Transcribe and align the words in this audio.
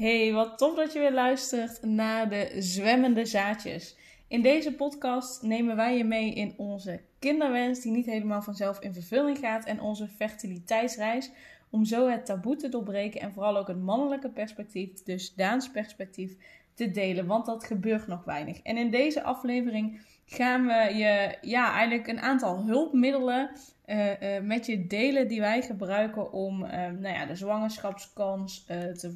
Hey, 0.00 0.32
wat 0.32 0.58
tof 0.58 0.76
dat 0.76 0.92
je 0.92 0.98
weer 0.98 1.12
luistert 1.12 1.82
naar 1.82 2.28
de 2.28 2.52
zwemmende 2.58 3.24
zaadjes. 3.24 3.96
In 4.28 4.42
deze 4.42 4.74
podcast 4.74 5.42
nemen 5.42 5.76
wij 5.76 5.96
je 5.96 6.04
mee 6.04 6.34
in 6.34 6.54
onze 6.56 7.00
kinderwens 7.18 7.80
die 7.80 7.92
niet 7.92 8.06
helemaal 8.06 8.42
vanzelf 8.42 8.80
in 8.80 8.94
vervulling 8.94 9.38
gaat 9.38 9.64
en 9.64 9.80
onze 9.80 10.08
fertiliteitsreis 10.08 11.30
om 11.70 11.84
zo 11.84 12.08
het 12.08 12.26
taboe 12.26 12.56
te 12.56 12.68
doorbreken 12.68 13.20
en 13.20 13.32
vooral 13.32 13.56
ook 13.56 13.66
het 13.66 13.82
mannelijke 13.82 14.28
perspectief, 14.28 15.02
dus 15.02 15.34
Daans 15.34 15.70
perspectief, 15.70 16.36
te 16.74 16.90
delen, 16.90 17.26
want 17.26 17.46
dat 17.46 17.64
gebeurt 17.64 18.06
nog 18.06 18.24
weinig. 18.24 18.62
En 18.62 18.76
in 18.76 18.90
deze 18.90 19.22
aflevering 19.22 20.00
gaan 20.26 20.66
we 20.66 20.94
je 20.94 21.38
ja, 21.40 21.72
eigenlijk 21.72 22.08
een 22.08 22.20
aantal 22.20 22.64
hulpmiddelen 22.64 23.50
uh, 23.86 24.06
uh, 24.06 24.42
met 24.42 24.66
je 24.66 24.86
delen 24.86 25.28
die 25.28 25.40
wij 25.40 25.62
gebruiken 25.62 26.32
om 26.32 26.64
uh, 26.64 26.70
nou 26.70 27.14
ja, 27.14 27.26
de 27.26 27.36
zwangerschapskans 27.36 28.64
te 28.64 29.10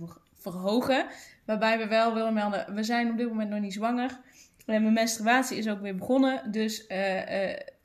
verhogen. 0.53 1.07
Waarbij 1.45 1.79
we 1.79 1.87
wel 1.87 2.15
willen 2.15 2.35
melden, 2.35 2.75
we 2.75 2.83
zijn 2.83 3.11
op 3.11 3.17
dit 3.17 3.29
moment 3.29 3.51
nog 3.51 3.61
niet 3.61 3.73
zwanger. 3.73 4.21
mijn 4.67 4.93
menstruatie 4.93 5.59
is 5.59 5.69
ook 5.69 5.81
weer 5.81 5.97
begonnen. 5.97 6.53
Dus 6.53 6.87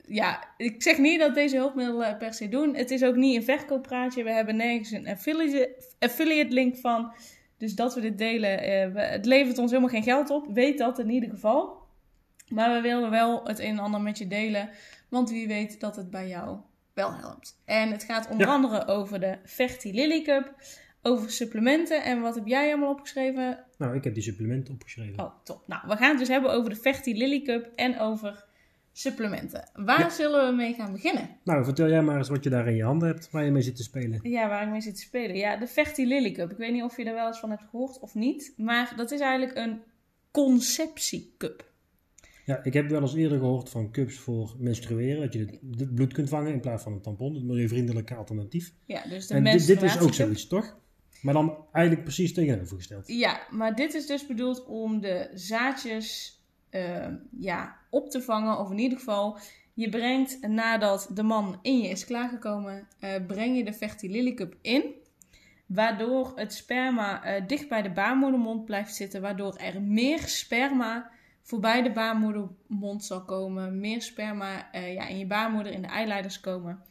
ja, 0.06 0.44
ik 0.56 0.82
zeg 0.82 0.98
niet 0.98 1.20
dat 1.20 1.34
deze 1.34 1.56
hulpmiddelen 1.56 2.16
per 2.16 2.34
se 2.34 2.48
doen. 2.48 2.74
Het 2.74 2.90
is 2.90 3.04
ook 3.04 3.14
niet 3.14 3.36
een 3.36 3.44
verkooppraatje. 3.44 4.22
We 4.22 4.30
hebben 4.30 4.56
nergens 4.56 4.90
een 4.90 5.08
affiliate, 5.08 5.76
affiliate 5.98 6.52
link 6.52 6.76
van. 6.76 7.12
Dus 7.58 7.74
dat 7.74 7.94
we 7.94 8.00
dit 8.00 8.18
delen, 8.18 8.58
het 8.94 9.26
levert 9.26 9.58
ons 9.58 9.70
helemaal 9.70 9.90
geen 9.90 10.02
geld 10.02 10.30
op. 10.30 10.46
Weet 10.52 10.78
dat 10.78 10.98
in 10.98 11.10
ieder 11.10 11.30
geval. 11.30 11.78
Maar 12.48 12.74
we 12.74 12.80
willen 12.80 13.10
wel 13.10 13.44
het 13.44 13.58
een 13.58 13.66
en 13.66 13.78
ander 13.78 14.00
met 14.00 14.18
je 14.18 14.26
delen. 14.26 14.70
Want 15.08 15.30
wie 15.30 15.48
weet 15.48 15.80
dat 15.80 15.96
het 15.96 16.10
bij 16.10 16.28
jou 16.28 16.58
wel 16.94 17.14
helpt. 17.14 17.60
En 17.64 17.90
het 17.90 18.04
gaat 18.04 18.28
onder 18.28 18.46
andere 18.46 18.86
over 18.86 19.20
de 19.20 19.38
Ferti 19.44 19.94
Lily 19.94 20.22
Cup. 20.22 20.54
Over 21.02 21.30
supplementen. 21.30 22.04
En 22.04 22.20
wat 22.20 22.34
heb 22.34 22.46
jij 22.46 22.68
allemaal 22.68 22.90
opgeschreven? 22.90 23.64
Nou, 23.78 23.96
ik 23.96 24.04
heb 24.04 24.14
die 24.14 24.22
supplementen 24.22 24.74
opgeschreven. 24.74 25.24
Oh, 25.24 25.32
top. 25.44 25.62
Nou, 25.66 25.82
we 25.86 25.96
gaan 25.96 26.10
het 26.10 26.18
dus 26.18 26.28
hebben 26.28 26.52
over 26.52 26.70
de 26.70 26.76
Ferti 26.76 27.16
Lily 27.16 27.42
Cup 27.42 27.70
en 27.74 27.98
over 27.98 28.44
supplementen. 28.92 29.70
Waar 29.74 30.10
zullen 30.10 30.50
we 30.50 30.56
mee 30.56 30.74
gaan 30.74 30.92
beginnen? 30.92 31.28
Nou, 31.44 31.64
vertel 31.64 31.88
jij 31.88 32.02
maar 32.02 32.16
eens 32.16 32.28
wat 32.28 32.44
je 32.44 32.50
daar 32.50 32.68
in 32.68 32.76
je 32.76 32.84
handen 32.84 33.08
hebt, 33.08 33.30
waar 33.30 33.44
je 33.44 33.50
mee 33.50 33.62
zit 33.62 33.76
te 33.76 33.82
spelen. 33.82 34.20
Ja, 34.22 34.48
waar 34.48 34.62
ik 34.62 34.70
mee 34.70 34.80
zit 34.80 34.94
te 34.94 35.00
spelen. 35.00 35.36
Ja, 35.36 35.56
de 35.56 35.66
Ferti 35.66 36.06
Lily 36.06 36.32
Cup. 36.32 36.50
Ik 36.50 36.56
weet 36.56 36.72
niet 36.72 36.82
of 36.82 36.96
je 36.96 37.04
er 37.04 37.14
wel 37.14 37.26
eens 37.26 37.40
van 37.40 37.50
hebt 37.50 37.62
gehoord 37.70 37.98
of 37.98 38.14
niet. 38.14 38.54
Maar 38.56 38.92
dat 38.96 39.10
is 39.10 39.20
eigenlijk 39.20 39.58
een 39.58 39.80
conceptiecup. 40.30 41.68
Ja, 42.44 42.60
ik 42.62 42.72
heb 42.72 42.88
wel 42.88 43.00
eens 43.00 43.14
eerder 43.14 43.38
gehoord 43.38 43.68
van 43.68 43.90
cups 43.90 44.18
voor 44.18 44.54
menstrueren. 44.58 45.20
Dat 45.20 45.32
je 45.32 45.58
het 45.76 45.94
bloed 45.94 46.12
kunt 46.12 46.28
vangen 46.28 46.52
in 46.52 46.60
plaats 46.60 46.82
van 46.82 46.92
een 46.92 47.00
tampon. 47.00 47.34
Het 47.34 47.44
milieuvriendelijke 47.44 48.14
alternatief. 48.14 48.72
Ja, 48.86 49.02
dus 49.08 49.26
de 49.26 49.34
en 49.34 49.44
dit, 49.44 49.66
dit 49.66 49.82
is 49.82 50.00
ook 50.00 50.14
zoiets, 50.14 50.46
toch? 50.46 50.78
Maar 51.22 51.34
dan 51.34 51.64
eigenlijk 51.72 52.04
precies 52.04 52.34
tegenovergesteld. 52.34 53.08
Ja, 53.08 53.40
maar 53.50 53.74
dit 53.74 53.94
is 53.94 54.06
dus 54.06 54.26
bedoeld 54.26 54.64
om 54.64 55.00
de 55.00 55.30
zaadjes 55.34 56.38
uh, 56.70 57.06
ja, 57.38 57.76
op 57.90 58.10
te 58.10 58.22
vangen. 58.22 58.58
Of 58.58 58.70
in 58.70 58.78
ieder 58.78 58.98
geval, 58.98 59.38
je 59.74 59.88
brengt 59.88 60.40
nadat 60.48 61.10
de 61.14 61.22
man 61.22 61.58
in 61.62 61.78
je 61.78 61.88
is 61.88 62.04
klaargekomen, 62.04 62.88
uh, 63.00 63.10
breng 63.26 63.56
je 63.56 63.64
de 63.64 63.72
Fertilily 63.72 64.34
Cup 64.34 64.56
in. 64.60 64.84
Waardoor 65.66 66.32
het 66.34 66.54
sperma 66.54 67.26
uh, 67.26 67.46
dicht 67.46 67.68
bij 67.68 67.82
de 67.82 67.90
baarmoedermond 67.90 68.64
blijft 68.64 68.94
zitten. 68.94 69.20
Waardoor 69.20 69.56
er 69.56 69.82
meer 69.82 70.18
sperma 70.18 71.10
voorbij 71.42 71.82
de 71.82 71.92
baarmoedermond 71.92 73.04
zal 73.04 73.24
komen. 73.24 73.80
Meer 73.80 74.02
sperma 74.02 74.74
uh, 74.74 74.94
ja, 74.94 75.06
in 75.06 75.18
je 75.18 75.26
baarmoeder, 75.26 75.72
in 75.72 75.82
de 75.82 75.88
eileiders 75.88 76.40
komen. 76.40 76.82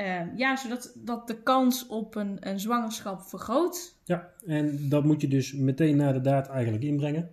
Uh, 0.00 0.36
ja, 0.36 0.56
zodat 0.56 0.92
dat 0.96 1.26
de 1.26 1.42
kans 1.42 1.86
op 1.86 2.14
een, 2.14 2.48
een 2.48 2.60
zwangerschap 2.60 3.22
vergroot. 3.22 3.96
Ja, 4.04 4.30
en 4.46 4.88
dat 4.88 5.04
moet 5.04 5.20
je 5.20 5.28
dus 5.28 5.52
meteen 5.52 5.96
na 5.96 6.12
de 6.12 6.20
daad 6.20 6.48
eigenlijk 6.48 6.84
inbrengen. 6.84 7.30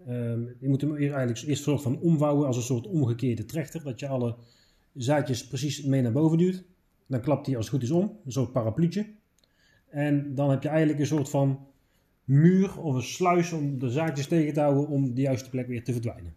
Uh, 0.00 0.08
je 0.60 0.68
moet 0.68 0.80
hem 0.80 0.96
eigenlijk 0.96 1.42
eerst 1.42 1.62
soort 1.62 1.82
van 1.82 2.00
omvouwen 2.00 2.46
als 2.46 2.56
een 2.56 2.62
soort 2.62 2.86
omgekeerde 2.86 3.44
trechter. 3.44 3.82
Dat 3.82 4.00
je 4.00 4.08
alle 4.08 4.36
zaadjes 4.94 5.46
precies 5.46 5.82
mee 5.82 6.02
naar 6.02 6.12
boven 6.12 6.38
duwt. 6.38 6.64
Dan 7.06 7.20
klapt 7.20 7.46
hij 7.46 7.56
als 7.56 7.64
het 7.64 7.74
goed 7.74 7.84
is 7.84 7.90
om, 7.90 8.18
een 8.24 8.32
soort 8.32 8.52
parapluutje. 8.52 9.06
En 9.88 10.34
dan 10.34 10.50
heb 10.50 10.62
je 10.62 10.68
eigenlijk 10.68 10.98
een 10.98 11.06
soort 11.06 11.30
van 11.30 11.66
muur 12.24 12.80
of 12.80 12.94
een 12.94 13.02
sluis 13.02 13.52
om 13.52 13.78
de 13.78 13.90
zaadjes 13.90 14.26
tegen 14.26 14.52
te 14.52 14.60
houden 14.60 14.88
om 14.88 15.14
de 15.14 15.20
juiste 15.20 15.50
plek 15.50 15.66
weer 15.66 15.84
te 15.84 15.92
verdwijnen. 15.92 16.36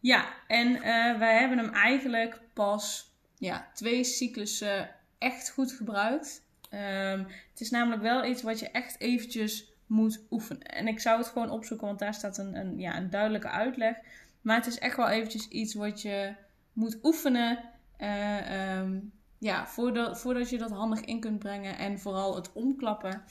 Ja, 0.00 0.24
en 0.46 0.68
uh, 0.72 1.18
wij 1.18 1.38
hebben 1.38 1.58
hem 1.58 1.72
eigenlijk 1.72 2.40
pas 2.52 3.15
ja, 3.38 3.70
twee 3.74 4.04
cyclussen 4.04 4.90
echt 5.18 5.50
goed 5.50 5.72
gebruikt. 5.72 6.44
Um, 6.70 7.26
het 7.50 7.60
is 7.60 7.70
namelijk 7.70 8.02
wel 8.02 8.24
iets 8.24 8.42
wat 8.42 8.58
je 8.58 8.70
echt 8.70 9.00
eventjes 9.00 9.72
moet 9.86 10.26
oefenen. 10.30 10.62
En 10.62 10.88
ik 10.88 11.00
zou 11.00 11.18
het 11.18 11.26
gewoon 11.26 11.50
opzoeken, 11.50 11.86
want 11.86 11.98
daar 11.98 12.14
staat 12.14 12.38
een, 12.38 12.54
een, 12.54 12.78
ja, 12.78 12.96
een 12.96 13.10
duidelijke 13.10 13.48
uitleg. 13.48 13.96
Maar 14.40 14.56
het 14.56 14.66
is 14.66 14.78
echt 14.78 14.96
wel 14.96 15.08
eventjes 15.08 15.48
iets 15.48 15.74
wat 15.74 16.02
je 16.02 16.34
moet 16.72 16.98
oefenen. 17.02 17.58
Uh, 18.00 18.78
um, 18.78 19.12
ja, 19.38 19.66
voordat, 19.66 20.20
voordat 20.20 20.50
je 20.50 20.58
dat 20.58 20.70
handig 20.70 21.00
in 21.00 21.20
kunt 21.20 21.38
brengen. 21.38 21.78
En 21.78 21.98
vooral 21.98 22.34
het 22.34 22.52
omklappen. 22.52 23.22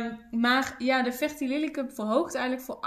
Um, 0.00 0.40
maar 0.40 0.74
ja, 0.78 1.02
de 1.02 1.12
Fertility 1.12 1.70
Cup 1.70 1.92
verhoogt 1.92 2.34
eigenlijk 2.34 2.66
voor 2.66 2.78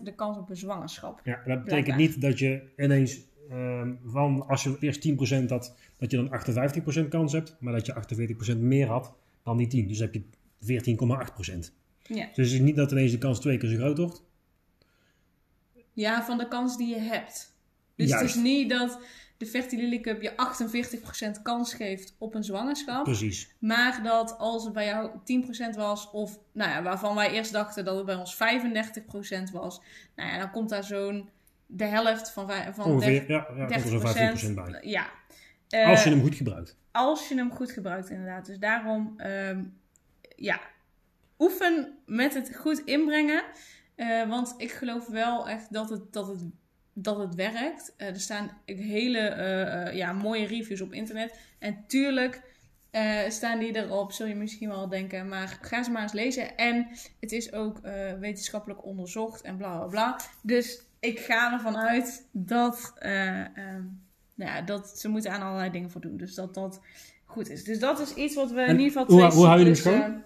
48% 0.00 0.02
de 0.02 0.14
kans 0.14 0.38
op 0.38 0.50
een 0.50 0.56
zwangerschap. 0.56 1.20
Ja, 1.24 1.42
dat 1.44 1.64
betekent 1.64 1.96
niet 1.96 2.20
dat 2.20 2.38
je 2.38 2.72
ineens 2.76 3.20
um, 3.52 3.98
van 4.04 4.48
als 4.48 4.62
je 4.62 4.76
eerst 4.80 5.08
10% 5.44 5.48
had, 5.48 5.74
dat 5.96 6.10
je 6.10 6.16
dan 6.16 7.04
58% 7.04 7.08
kans 7.08 7.32
hebt, 7.32 7.56
maar 7.60 7.72
dat 7.72 7.86
je 7.86 8.54
48% 8.54 8.58
meer 8.58 8.86
had 8.86 9.14
dan 9.42 9.56
die 9.56 9.66
10. 9.66 9.88
Dus 9.88 9.98
heb 9.98 10.14
je 10.14 10.22
14,8%. 10.60 11.72
Ja. 12.02 12.26
Dus 12.34 12.50
het 12.50 12.54
is 12.54 12.60
niet 12.60 12.76
dat 12.76 12.90
ineens 12.90 13.12
de 13.12 13.18
kans 13.18 13.40
twee 13.40 13.56
keer 13.56 13.68
zo 13.68 13.76
groot 13.76 13.98
wordt. 13.98 14.22
Ja, 15.92 16.24
van 16.24 16.38
de 16.38 16.48
kans 16.48 16.76
die 16.76 16.88
je 16.88 17.00
hebt. 17.00 17.56
Dus 17.96 18.08
Juist. 18.08 18.24
het 18.24 18.34
is 18.36 18.42
niet 18.42 18.70
dat 18.70 18.98
de 19.36 19.46
Fertility 19.46 20.00
Cup 20.00 20.22
je 20.22 20.32
48% 21.38 21.42
kans 21.42 21.74
geeft 21.74 22.14
op 22.18 22.34
een 22.34 22.44
zwangerschap. 22.44 23.04
Precies. 23.04 23.54
Maar 23.58 24.02
dat 24.02 24.38
als 24.38 24.64
het 24.64 24.72
bij 24.72 24.86
jou 24.86 25.10
10% 25.74 25.76
was, 25.76 26.10
of 26.10 26.38
nou 26.52 26.70
ja, 26.70 26.82
waarvan 26.82 27.14
wij 27.14 27.30
eerst 27.30 27.52
dachten 27.52 27.84
dat 27.84 27.96
het 27.96 28.06
bij 28.06 28.14
ons 28.14 28.34
35% 28.34 28.38
was, 29.52 29.80
nou 30.16 30.30
ja, 30.30 30.38
dan 30.38 30.50
komt 30.50 30.68
daar 30.68 30.84
zo'n 30.84 31.28
de 31.70 31.84
helft 31.84 32.30
van, 32.30 32.50
van 32.74 32.84
Ongeveer, 32.84 33.26
30, 33.26 33.28
ja, 33.28 33.66
ja, 33.68 34.34
30%, 34.34 34.50
15% 34.50 34.54
bij. 34.54 34.78
Ja. 34.80 35.06
Uh, 35.70 35.88
als 35.88 36.04
je 36.04 36.10
hem 36.10 36.20
goed 36.20 36.34
gebruikt. 36.34 36.76
Als 36.92 37.28
je 37.28 37.34
hem 37.34 37.52
goed 37.52 37.72
gebruikt, 37.72 38.10
inderdaad. 38.10 38.46
Dus 38.46 38.58
daarom, 38.58 39.14
um, 39.20 39.78
ja, 40.36 40.60
oefen 41.38 41.98
met 42.06 42.34
het 42.34 42.56
goed 42.56 42.78
inbrengen. 42.84 43.42
Uh, 43.96 44.28
want 44.28 44.54
ik 44.56 44.72
geloof 44.72 45.08
wel 45.08 45.48
echt 45.48 45.72
dat 45.72 45.90
het, 45.90 46.12
dat 46.12 46.26
het 46.26 46.42
dat 47.00 47.18
het 47.18 47.34
werkt. 47.34 47.94
Uh, 47.98 48.08
er 48.08 48.20
staan 48.20 48.50
hele 48.64 49.90
ja, 49.94 50.12
mooie 50.12 50.46
reviews 50.46 50.80
op 50.80 50.92
internet. 50.92 51.38
En 51.58 51.84
tuurlijk 51.86 52.42
staan 53.28 53.58
die 53.58 53.76
erop, 53.76 54.12
zul 54.12 54.26
je 54.26 54.34
misschien 54.34 54.68
wel 54.68 54.88
denken. 54.88 55.28
Maar 55.28 55.58
ga 55.60 55.82
ze 55.82 55.90
maar 55.90 56.02
eens 56.02 56.12
lezen. 56.12 56.56
En 56.56 56.88
het 57.20 57.32
is 57.32 57.52
ook 57.52 57.80
wetenschappelijk 58.20 58.84
onderzocht 58.84 59.42
en 59.42 59.56
bla 59.56 59.76
bla 59.76 59.86
bla. 59.86 60.20
Dus 60.42 60.87
ik 61.00 61.18
ga 61.18 61.52
ervan 61.52 61.76
uit 61.76 62.26
dat, 62.30 62.92
um, 63.02 64.00
nou 64.34 64.50
ja, 64.50 64.62
dat 64.62 64.98
ze 64.98 65.08
moeten 65.08 65.32
aan 65.32 65.42
allerlei 65.42 65.70
dingen 65.70 65.90
voor 65.90 66.00
doen. 66.00 66.16
Dus 66.16 66.34
dat 66.34 66.54
dat 66.54 66.80
goed 67.24 67.50
is. 67.50 67.64
Dus 67.64 67.78
dat 67.78 68.00
is 68.00 68.14
iets 68.14 68.34
wat 68.34 68.50
we 68.50 68.60
in 68.60 68.78
ieder 68.78 68.98
geval... 69.00 69.06
Hoe, 69.06 69.32
hoe 69.32 69.46
hou 69.46 69.58
je 69.58 69.64
hem 69.64 69.74
schoon? 69.74 70.22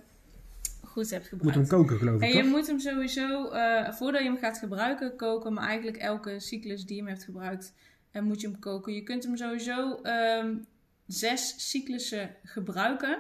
goed 0.92 1.10
hebt 1.10 1.28
gebruikt. 1.28 1.56
Moet 1.56 1.68
hem 1.68 1.78
koken, 1.78 1.98
geloof 1.98 2.22
ik. 2.22 2.22
En 2.22 2.36
je 2.36 2.44
moet 2.44 2.66
hem 2.66 2.80
sowieso, 2.80 3.52
uh, 3.52 3.92
voordat 3.92 4.22
je 4.22 4.28
hem 4.28 4.38
gaat 4.38 4.58
gebruiken, 4.58 5.16
koken. 5.16 5.52
Maar 5.52 5.66
eigenlijk 5.66 5.96
elke 5.96 6.40
cyclus 6.40 6.84
die 6.84 6.96
je 6.96 7.02
hem 7.02 7.10
hebt 7.10 7.24
gebruikt, 7.24 7.74
uh, 8.12 8.22
moet 8.22 8.40
je 8.40 8.48
hem 8.48 8.58
koken. 8.58 8.94
Je 8.94 9.02
kunt 9.02 9.24
hem 9.24 9.36
sowieso 9.36 10.00
um, 10.02 10.66
zes 11.06 11.70
cyclussen 11.70 12.34
gebruiken. 12.44 13.18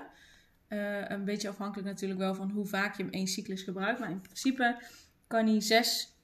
Uh, 0.68 1.08
een 1.08 1.24
beetje 1.24 1.48
afhankelijk 1.48 1.88
natuurlijk 1.88 2.20
wel 2.20 2.34
van 2.34 2.50
hoe 2.50 2.66
vaak 2.66 2.96
je 2.96 3.02
hem 3.02 3.12
één 3.12 3.26
cyclus 3.26 3.62
gebruikt. 3.62 4.00
Maar 4.00 4.10
in 4.10 4.20
principe 4.20 4.76
kan 5.26 5.46
hij 5.46 5.60
zes 5.60 6.14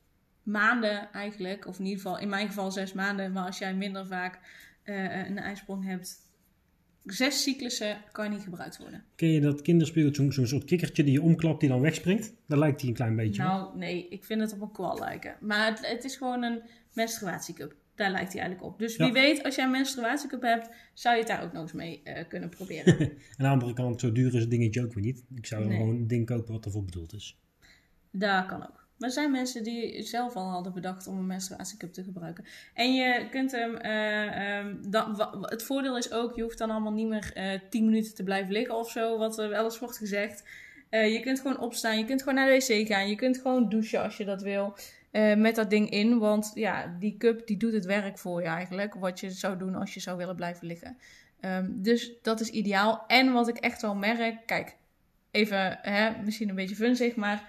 maanden 0.48 1.12
eigenlijk, 1.12 1.66
of 1.66 1.78
in 1.78 1.84
ieder 1.84 2.00
geval 2.02 2.18
in 2.18 2.28
mijn 2.28 2.46
geval 2.46 2.70
zes 2.70 2.92
maanden. 2.92 3.32
Maar 3.32 3.46
als 3.46 3.58
jij 3.58 3.74
minder 3.74 4.06
vaak 4.06 4.38
een 4.84 5.38
ijsprong 5.38 5.84
hebt, 5.84 6.28
zes 7.04 7.42
cyclussen 7.42 7.96
kan 8.12 8.30
niet 8.30 8.42
gebruikt 8.42 8.78
worden. 8.78 9.04
Ken 9.16 9.28
je 9.28 9.40
dat 9.40 9.62
kinderspeeltje, 9.62 10.32
zo'n 10.32 10.46
soort 10.46 10.64
kikkertje 10.64 11.04
die 11.04 11.12
je 11.12 11.22
omklapt 11.22 11.60
die 11.60 11.68
dan 11.68 11.80
wegspringt? 11.80 12.34
Daar 12.46 12.58
lijkt 12.58 12.80
hij 12.80 12.88
een 12.90 12.96
klein 12.96 13.16
beetje 13.16 13.42
nou, 13.42 13.60
op. 13.60 13.66
Nou, 13.66 13.78
nee, 13.78 14.08
ik 14.08 14.24
vind 14.24 14.40
het 14.40 14.52
op 14.52 14.60
een 14.60 14.72
kwal 14.72 14.98
lijken. 14.98 15.36
Maar 15.40 15.66
het, 15.66 15.86
het 15.86 16.04
is 16.04 16.16
gewoon 16.16 16.42
een 16.42 16.62
menstruatiecup. 16.92 17.74
Daar 17.94 18.10
lijkt 18.10 18.32
hij 18.32 18.40
eigenlijk 18.40 18.72
op. 18.72 18.78
Dus 18.78 18.96
wie 18.96 19.12
weet, 19.12 19.42
als 19.44 19.54
jij 19.54 19.64
een 19.64 19.70
menstruatiecup 19.70 20.42
hebt, 20.42 20.70
zou 20.94 21.14
je 21.14 21.20
het 21.20 21.30
daar 21.30 21.42
ook 21.42 21.52
nog 21.52 21.62
eens 21.62 21.72
mee 21.72 22.00
uh, 22.04 22.14
kunnen 22.28 22.48
proberen. 22.48 22.98
Aan 23.00 23.08
de 23.36 23.48
andere 23.48 23.72
kant, 23.72 24.00
zo 24.00 24.12
duur 24.12 24.34
is 24.34 24.40
het 24.40 24.50
dingetje 24.50 24.84
ook 24.84 24.94
weer 24.94 25.04
niet. 25.04 25.24
Ik 25.34 25.46
zou 25.46 25.64
nee. 25.64 25.76
gewoon 25.76 25.94
een 25.94 26.06
ding 26.06 26.26
kopen 26.26 26.52
wat 26.52 26.64
ervoor 26.64 26.84
bedoeld 26.84 27.12
is. 27.12 27.38
Daar 28.10 28.46
kan 28.46 28.62
ook. 28.62 28.87
Maar 28.98 29.08
er 29.08 29.14
zijn 29.14 29.30
mensen 29.30 29.64
die 29.64 30.02
zelf 30.02 30.34
al 30.34 30.50
hadden 30.50 30.72
bedacht 30.72 31.06
om 31.06 31.18
een 31.18 31.26
menstruatiecup 31.26 31.92
te 31.92 32.02
gebruiken. 32.02 32.44
En 32.74 32.94
je 32.94 33.28
kunt 33.30 33.52
hem. 33.52 33.74
Um, 34.66 34.90
dat, 34.90 35.28
het 35.40 35.62
voordeel 35.62 35.96
is 35.96 36.12
ook, 36.12 36.36
je 36.36 36.42
hoeft 36.42 36.58
dan 36.58 36.70
allemaal 36.70 36.92
niet 36.92 37.08
meer 37.08 37.32
uh, 37.36 37.60
10 37.70 37.84
minuten 37.84 38.14
te 38.14 38.22
blijven 38.22 38.52
liggen 38.52 38.76
of 38.76 38.90
zo, 38.90 39.18
wat 39.18 39.38
er 39.38 39.48
wel 39.48 39.64
eens 39.64 39.78
wordt 39.78 39.96
gezegd. 39.96 40.42
Eh, 40.90 41.12
je 41.12 41.20
kunt 41.20 41.40
gewoon 41.40 41.58
opstaan, 41.58 41.98
je 41.98 42.04
kunt 42.04 42.22
gewoon 42.22 42.34
naar 42.34 42.46
de 42.46 42.66
wc 42.66 42.86
gaan, 42.86 43.08
je 43.08 43.14
kunt 43.14 43.38
gewoon 43.38 43.68
douchen 43.68 44.02
als 44.02 44.16
je 44.16 44.24
dat 44.24 44.42
wil. 44.42 44.76
eh, 45.10 45.34
met 45.34 45.54
dat 45.54 45.70
ding 45.70 45.90
in, 45.90 46.18
want 46.18 46.50
ja, 46.54 46.96
die 46.98 47.16
cup 47.16 47.46
die 47.46 47.56
doet 47.56 47.72
het 47.72 47.84
werk 47.84 48.18
voor 48.18 48.42
je 48.42 48.46
eigenlijk. 48.46 48.94
Wat 48.94 49.20
je 49.20 49.30
zou 49.30 49.58
doen 49.58 49.74
als 49.74 49.94
je 49.94 50.00
zou 50.00 50.16
willen 50.16 50.36
blijven 50.36 50.66
liggen. 50.66 50.98
Ehm, 51.40 51.66
dus 51.72 52.12
dat 52.22 52.40
is 52.40 52.50
ideaal. 52.50 53.04
En 53.06 53.32
wat 53.32 53.48
ik 53.48 53.56
echt 53.56 53.82
wel 53.82 53.94
merk, 53.94 54.46
kijk, 54.46 54.76
even 55.30 55.78
hè, 55.82 56.22
misschien 56.24 56.48
een 56.48 56.54
beetje 56.54 56.74
funzig, 56.74 57.16
maar 57.16 57.48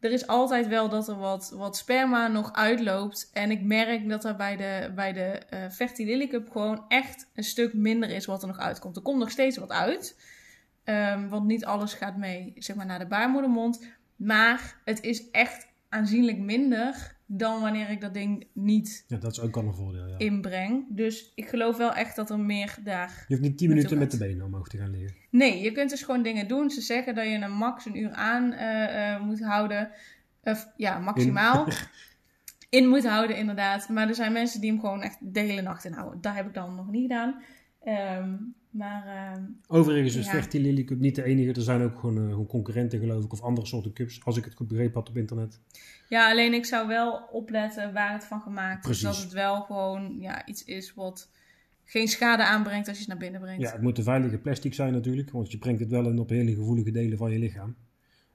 er 0.00 0.12
is 0.12 0.26
altijd 0.26 0.68
wel 0.68 0.88
dat 0.88 1.08
er 1.08 1.16
wat, 1.16 1.52
wat 1.54 1.76
sperma 1.76 2.28
nog 2.28 2.52
uitloopt. 2.52 3.30
En 3.32 3.50
ik 3.50 3.62
merk 3.62 4.08
dat 4.08 4.24
er 4.24 4.36
bij 4.36 4.56
de, 4.56 4.92
bij 4.94 5.12
de 5.12 5.20
eh 5.20 5.68
Fertilily 5.70 6.26
Cup 6.26 6.50
gewoon 6.50 6.84
echt 6.88 7.30
een 7.34 7.44
stuk 7.44 7.74
minder 7.74 8.10
is 8.10 8.26
wat 8.26 8.42
er 8.42 8.48
nog 8.48 8.58
uitkomt. 8.58 8.96
Er 8.96 9.02
komt 9.02 9.18
nog 9.18 9.30
steeds 9.30 9.56
wat 9.56 9.70
uit. 9.70 10.20
Ehm, 10.84 11.28
want 11.28 11.46
niet 11.46 11.64
alles 11.64 11.94
gaat 11.94 12.16
mee 12.16 12.52
zeg 12.56 12.76
maar, 12.76 12.86
naar 12.86 12.98
de 12.98 13.06
baarmoedermond. 13.06 13.86
Maar 14.16 14.80
het 14.84 15.02
is 15.02 15.30
echt 15.30 15.66
aanzienlijk 15.88 16.38
minder 16.38 17.16
dan 17.32 17.60
wanneer 17.60 17.90
ik 17.90 18.00
dat 18.00 18.14
ding 18.14 18.46
niet 18.52 19.04
Ja, 19.06 19.16
dat 19.16 19.32
is 19.32 19.40
ook 19.40 19.56
al 19.56 19.64
een 19.64 19.74
voordeel, 19.74 20.06
ja. 20.06 20.18
inbreng. 20.18 20.84
Dus 20.88 21.32
ik 21.34 21.48
geloof 21.48 21.76
wel 21.76 21.94
echt 21.94 22.16
dat 22.16 22.30
er 22.30 22.40
meer 22.40 22.78
daar 22.84 23.24
Je 23.28 23.34
hoeft 23.34 23.48
niet 23.48 23.58
10 23.58 23.68
Naartoe 23.68 23.68
minuten 23.68 23.98
met 23.98 24.10
de 24.10 24.16
benen 24.16 24.46
omhoog 24.46 24.68
te 24.68 24.78
gaan 24.78 24.90
liggen. 24.90 25.16
Nee, 25.30 25.60
je 25.60 25.72
kunt 25.72 25.90
dus 25.90 26.02
gewoon 26.02 26.22
dingen 26.22 26.48
doen. 26.48 26.70
Ze 26.70 26.80
zeggen 26.80 27.14
dat 27.14 27.24
je 27.24 27.34
een 27.34 27.52
max 27.52 27.86
een 27.86 27.98
uur 27.98 28.10
aan 28.10 28.52
eh, 28.52 29.14
eh, 29.14 29.22
moet 29.22 29.44
houden. 29.44 29.90
Of 30.42 30.68
ja, 30.76 30.98
maximaal. 30.98 31.66
In. 32.68 32.88
moet 32.88 33.06
houden, 33.06 33.36
inderdaad. 33.36 33.88
Maar 33.88 34.08
er 34.08 34.14
zijn 34.14 34.32
mensen 34.32 34.60
die 34.60 34.70
hem 34.70 34.80
gewoon 34.80 35.02
echt 35.02 35.16
de 35.20 35.40
hele 35.40 35.62
nacht 35.62 35.84
inhouden. 35.84 36.20
Dat 36.20 36.34
heb 36.34 36.46
ik 36.46 36.54
dan 36.54 36.74
nog 36.74 36.90
niet 36.90 37.02
gedaan. 37.02 37.42
Ehm, 37.84 38.34
maar 38.70 39.06
ehm, 39.06 39.42
Overigens 39.68 40.16
is 40.16 40.26
Ja. 40.26 40.32
Fertilily 40.32 40.84
Cup 40.84 40.98
niet 40.98 41.14
de 41.14 41.22
enige. 41.22 41.52
Er 41.52 41.62
zijn 41.62 41.82
ook 41.82 41.98
gewoon, 41.98 42.16
eh, 42.16 42.28
gewoon 42.28 42.46
concurrenten, 42.46 42.98
geloof 42.98 43.24
ik, 43.24 43.32
of 43.32 43.42
andere 43.42 43.66
soorten 43.66 43.92
cups. 43.92 44.24
Als 44.24 44.36
ik 44.36 44.44
het 44.44 44.54
goed 44.54 44.68
begrepen 44.68 44.94
had 44.94 45.08
op 45.08 45.16
internet. 45.16 45.60
ja, 46.08 46.30
alleen 46.30 46.52
ik 46.52 46.64
zou 46.64 46.88
wel 46.88 47.28
opletten 47.32 47.92
waar 47.92 48.12
het 48.12 48.24
van 48.24 48.40
gemaakt 48.40 48.88
is. 48.88 49.00
Dat 49.00 49.16
het 49.16 49.32
wel 49.32 49.60
gewoon 49.60 50.16
ja, 50.20 50.46
iets 50.46 50.64
is 50.64 50.94
wat 50.94 51.30
geen 51.84 52.08
schade 52.08 52.44
aanbrengt 52.44 52.88
als 52.88 52.96
je 52.96 53.02
het 53.02 53.12
naar 53.12 53.22
binnen 53.22 53.40
brengt. 53.40 53.62
Ja, 53.62 53.72
het 53.72 53.82
moet 53.82 53.98
een 53.98 54.04
veilige 54.04 54.38
plastic 54.38 54.74
zijn 54.74 54.92
natuurlijk, 54.92 55.30
want 55.30 55.52
je 55.52 55.58
brengt 55.58 55.80
het 55.80 55.90
wel 55.90 56.08
in 56.08 56.18
op 56.18 56.28
hele 56.28 56.54
gevoelige 56.54 56.90
delen 56.90 57.18
van 57.18 57.30
je 57.30 57.38
lichaam. 57.38 57.76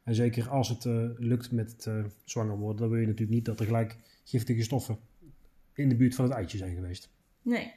En 0.04 0.16
zeker 0.16 0.50
als 0.50 0.70
het 0.70 0.86
eh, 0.86 1.10
lukt 1.18 1.52
met 1.52 1.72
het 1.72 1.86
eh, 1.86 2.04
zwanger 2.24 2.58
worden, 2.58 2.82
dan 2.82 2.90
wil 2.90 3.00
je 3.00 3.06
natuurlijk 3.06 3.34
niet 3.34 3.46
dat 3.46 3.60
er 3.60 3.66
gelijk 3.66 3.98
giftige 4.24 4.64
stoffen 4.64 4.98
in 5.74 5.90
de 5.90 5.96
buurt 5.96 6.16
van 6.16 6.26
het 6.26 6.34
eitje 6.34 6.58
zijn 6.58 6.76
geweest. 6.76 7.10
Nee. 7.42 7.74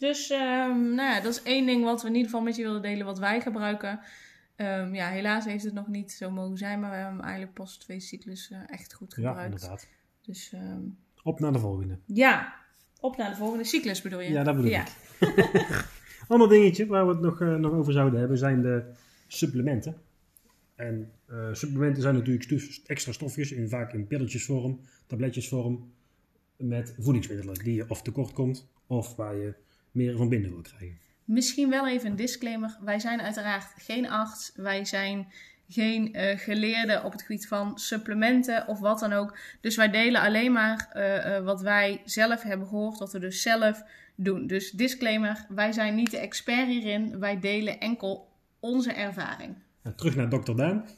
Dus 0.00 0.30
ehm, 0.30 0.94
nou 0.94 1.10
ja, 1.14 1.20
dat 1.20 1.32
is 1.32 1.42
één 1.42 1.66
ding 1.66 1.84
wat 1.84 2.02
we 2.02 2.08
in 2.08 2.14
ieder 2.14 2.30
geval 2.30 2.44
met 2.44 2.56
je 2.56 2.62
willen 2.62 2.82
delen, 2.82 3.06
wat 3.06 3.18
wij 3.18 3.40
gebruiken. 3.40 4.00
Ehm, 4.56 4.94
ja, 4.94 5.08
helaas 5.08 5.44
heeft 5.44 5.64
het 5.64 5.74
nog 5.74 5.86
niet 5.88 6.12
zo 6.12 6.30
mogen 6.30 6.56
zijn, 6.58 6.80
maar 6.80 6.90
we 6.90 6.96
hebben 6.96 7.14
hem 7.14 7.24
eigenlijk 7.24 7.54
pas 7.54 7.76
twee 7.76 8.00
cyclussen 8.00 8.68
echt 8.68 8.94
goed 8.94 9.14
Ja, 9.16 9.28
gebruikt. 9.28 9.52
inderdaad. 9.54 9.86
dus 10.22 10.52
ehm, 10.52 10.80
Op 11.22 11.40
naar 11.40 11.52
de 11.52 11.58
volgende. 11.58 11.98
ja, 12.06 12.54
op 13.00 13.16
naar 13.16 13.30
de 13.30 13.36
volgende 13.36 13.64
cyclus 13.64 14.02
bedoel 14.02 14.20
je? 14.20 14.30
Ja, 14.30 14.42
dat 14.44 14.56
bedoel 14.56 14.70
ja. 14.70 14.84
ik. 14.86 14.90
Ander 16.28 16.48
dingetje 16.48 16.86
waar 16.86 17.06
we 17.06 17.12
het 17.12 17.20
nog, 17.20 17.40
eh, 17.40 17.54
nog 17.54 17.72
over 17.72 17.92
zouden 17.92 18.20
hebben 18.20 18.38
zijn 18.38 18.62
de 18.62 18.82
supplementen. 19.26 19.96
En 20.74 21.12
eh, 21.26 21.48
supplementen 21.52 22.02
zijn 22.02 22.14
natuurlijk 22.14 22.44
stof- 22.44 22.80
extra 22.86 23.12
stofjes, 23.12 23.52
in, 23.52 23.68
vaak 23.68 23.92
in 23.92 24.06
pilletjesvorm, 24.06 24.80
tabletjesvorm, 25.06 25.92
met 26.56 26.94
voedingsmiddelen 26.98 27.54
die 27.54 27.74
je 27.74 27.84
of 27.88 28.02
tekort 28.02 28.32
komt 28.32 28.68
of 28.86 29.16
waar 29.16 29.34
je 29.36 29.54
meer 29.92 30.16
van 30.16 30.28
binnen 30.28 30.50
wil 30.50 30.62
krijgen. 30.62 30.98
Misschien 31.24 31.70
wel 31.70 31.88
even 31.88 32.10
een 32.10 32.16
disclaimer. 32.16 32.76
Wij 32.80 32.98
zijn 32.98 33.20
uiteraard 33.20 33.72
geen 33.76 34.10
arts. 34.10 34.52
Wij 34.54 34.84
zijn 34.84 35.32
geen 35.68 36.14
eh 36.14 36.38
geleerden 36.38 37.04
op 37.04 37.12
het 37.12 37.22
gebied 37.22 37.48
van 37.48 37.78
supplementen 37.78 38.68
of 38.68 38.78
wat 38.78 38.98
dan 38.98 39.12
ook. 39.12 39.38
Dus 39.60 39.76
wij 39.76 39.90
delen 39.90 40.20
alleen 40.20 40.52
maar 40.52 40.88
eh, 40.92 41.36
eh, 41.36 41.44
wat 41.44 41.60
wij 41.60 42.02
zelf 42.04 42.42
hebben 42.42 42.66
gehoord, 42.66 42.98
wat 42.98 43.12
we 43.12 43.18
dus 43.18 43.42
zelf 43.42 43.82
doen. 44.14 44.46
Dus 44.46 44.70
disclaimer, 44.70 45.46
wij 45.48 45.72
zijn 45.72 45.94
niet 45.94 46.10
de 46.10 46.18
expert 46.18 46.66
hierin. 46.66 47.18
Wij 47.18 47.40
delen 47.40 47.80
enkel 47.80 48.28
onze 48.60 48.92
ervaring. 48.92 49.54
Nou, 49.82 49.96
terug 49.96 50.16
naar 50.16 50.28
Dr. 50.28 50.54
Daan. 50.54 50.84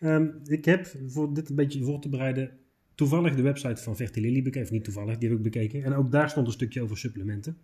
Ehm, 0.00 0.28
ik 0.44 0.64
heb 0.64 0.86
voor 1.06 1.34
dit 1.34 1.48
een 1.48 1.56
beetje 1.56 1.84
voor 1.84 2.00
te 2.00 2.08
bereiden 2.08 2.58
toevallig 3.00 3.34
de 3.34 3.42
website 3.42 3.82
van 3.82 3.96
Fertilili 3.96 4.42
bekeken. 4.42 4.66
Of 4.66 4.70
niet 4.70 4.84
toevallig, 4.84 5.18
die 5.18 5.28
heb 5.28 5.38
ik 5.38 5.44
bekeken. 5.44 5.84
En 5.84 5.94
ook 5.94 6.10
daar 6.10 6.30
stond 6.30 6.46
een 6.46 6.52
stukje 6.52 6.82
over 6.82 6.98
supplementen. 6.98 7.58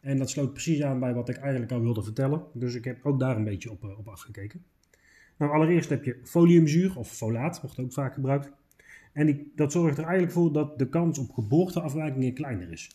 En 0.00 0.18
dat 0.18 0.30
sloot 0.30 0.52
precies 0.52 0.82
aan 0.82 1.00
bij 1.00 1.14
wat 1.14 1.28
ik 1.28 1.36
eigenlijk 1.36 1.72
al 1.72 1.80
wilde 1.80 2.02
vertellen. 2.02 2.42
Dus 2.52 2.74
ik 2.74 2.84
heb 2.84 2.98
ook 3.02 3.20
daar 3.20 3.36
een 3.36 3.44
beetje 3.44 3.70
op, 3.70 3.84
eh, 3.84 3.98
op 3.98 4.08
afgekeken. 4.08 4.64
Nou, 5.36 5.52
allereerst 5.52 5.88
heb 5.88 6.04
je 6.04 6.20
foliumzuur 6.24 6.98
of 6.98 7.10
folaat, 7.12 7.60
wordt 7.60 7.78
ook 7.78 7.92
vaak 7.92 8.14
gebruikt. 8.14 8.52
En 9.12 9.26
die, 9.26 9.52
dat 9.54 9.72
zorgt 9.72 9.98
er 9.98 10.04
eigenlijk 10.04 10.32
voor 10.32 10.52
dat 10.52 10.78
de 10.78 10.88
kans 10.88 11.18
op 11.18 11.30
geboorteafwijkingen 11.30 12.34
kleiner 12.34 12.72
is. 12.72 12.90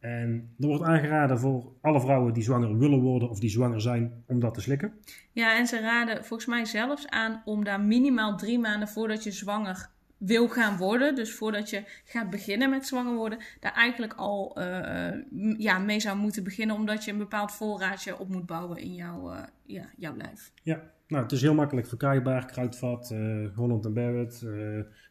En 0.00 0.54
er 0.60 0.66
wordt 0.66 0.82
aangeraden 0.82 1.38
voor 1.38 1.72
alle 1.80 2.00
vrouwen 2.00 2.34
die 2.34 2.42
zwanger 2.42 2.78
willen 2.78 3.00
worden 3.00 3.30
of 3.30 3.40
die 3.40 3.50
zwanger 3.50 3.80
zijn 3.80 4.24
om 4.26 4.40
dat 4.40 4.54
te 4.54 4.60
slikken. 4.60 4.92
Ja, 5.32 5.58
en 5.58 5.66
ze 5.66 5.80
raden 5.80 6.24
volgens 6.24 6.48
mij 6.48 6.64
zelfs 6.64 7.08
aan 7.08 7.42
om 7.44 7.64
daar 7.64 7.80
minimaal 7.80 8.36
drie 8.36 8.58
maanden 8.58 8.88
voordat 8.88 9.24
je 9.24 9.30
zwanger 9.30 9.92
wil 10.18 10.48
gaan 10.48 10.76
worden, 10.76 11.14
dus 11.14 11.34
voordat 11.34 11.70
je 11.70 11.82
gaat 12.04 12.30
beginnen 12.30 12.70
met 12.70 12.86
zwanger 12.86 13.14
worden, 13.14 13.38
daar 13.60 13.72
eigenlijk 13.72 14.14
al 14.14 14.56
eh, 14.56 15.12
ja, 15.58 15.78
mee 15.78 16.00
zou 16.00 16.16
moeten 16.16 16.44
beginnen, 16.44 16.76
omdat 16.76 17.04
je 17.04 17.10
een 17.10 17.18
bepaald 17.18 17.52
voorraadje 17.52 18.18
op 18.18 18.28
moet 18.28 18.46
bouwen 18.46 18.78
in 18.78 18.94
jouw, 18.94 19.30
eh, 19.30 19.42
ja, 19.62 19.90
jouw 19.96 20.16
lijf. 20.16 20.52
Ja, 20.62 20.82
nou, 21.06 21.22
het 21.22 21.32
is 21.32 21.42
heel 21.42 21.54
makkelijk 21.54 21.86
verkrijgbaar. 21.86 22.46
Kruidvat, 22.46 23.10
eh 23.10 23.46
Holland 23.54 23.94
Barrett, 23.94 24.40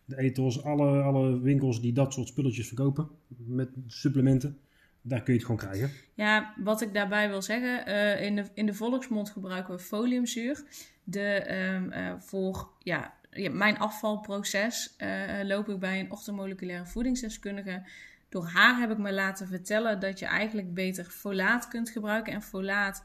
de 0.06 0.18
ethos, 0.18 0.64
alle, 0.64 1.02
alle 1.02 1.40
winkels 1.40 1.82
die 1.82 1.94
dat 1.94 2.14
soort 2.14 2.28
spulletjes 2.28 2.68
verkopen 2.68 3.10
met 3.38 3.70
supplementen. 3.88 4.58
Daar 5.02 5.24
kun 5.24 5.34
je 5.34 5.40
het 5.40 5.50
gewoon 5.50 5.70
krijgen. 5.70 5.92
Ja, 6.14 6.54
wat 6.58 6.82
ik 6.82 6.94
daarbij 6.94 7.30
wil 7.30 7.42
zeggen, 7.42 7.86
in, 8.20 8.36
de, 8.36 8.46
in 8.54 8.66
de 8.66 8.74
volksmond 8.74 9.30
gebruiken 9.30 9.74
we 9.74 9.80
foliumzuur. 9.80 10.64
De, 11.04 11.22
ehm, 11.22 11.90
eh, 11.90 12.14
voor 12.20 12.70
ja, 12.80 13.14
mijn 13.52 13.80
afvalproces 13.80 14.96
eh, 14.98 15.40
loop 15.44 15.70
ik 15.70 15.80
bij 15.80 16.00
een 16.00 16.12
orthomoleculaire 16.12 16.86
voedingsdeskundige. 16.86 17.84
Door 18.30 18.46
haar 18.46 18.80
heb 18.80 18.92
ik 18.92 18.98
me 18.98 19.14
laten 19.14 19.48
vertellen 19.48 20.00
dat 20.00 20.20
je 20.20 20.26
eigenlijk 20.26 20.74
beter 20.74 21.06
folaat 21.06 21.68
kunt 21.68 21.90
gebruiken. 21.90 22.34
En 22.34 22.42
folaat 22.42 23.04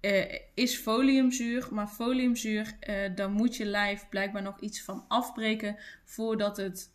eh, 0.00 0.38
is 0.54 0.76
foliumzuur, 0.76 1.68
maar 1.70 1.88
foliumzuur, 1.88 2.76
eh 2.80 3.14
daar 3.14 3.30
moet 3.30 3.56
je 3.56 3.64
lijf 3.64 4.08
blijkbaar 4.08 4.42
nog 4.42 4.60
iets 4.60 4.82
van 4.82 5.04
afbreken 5.08 5.76
voordat 6.04 6.56
het, 6.56 6.90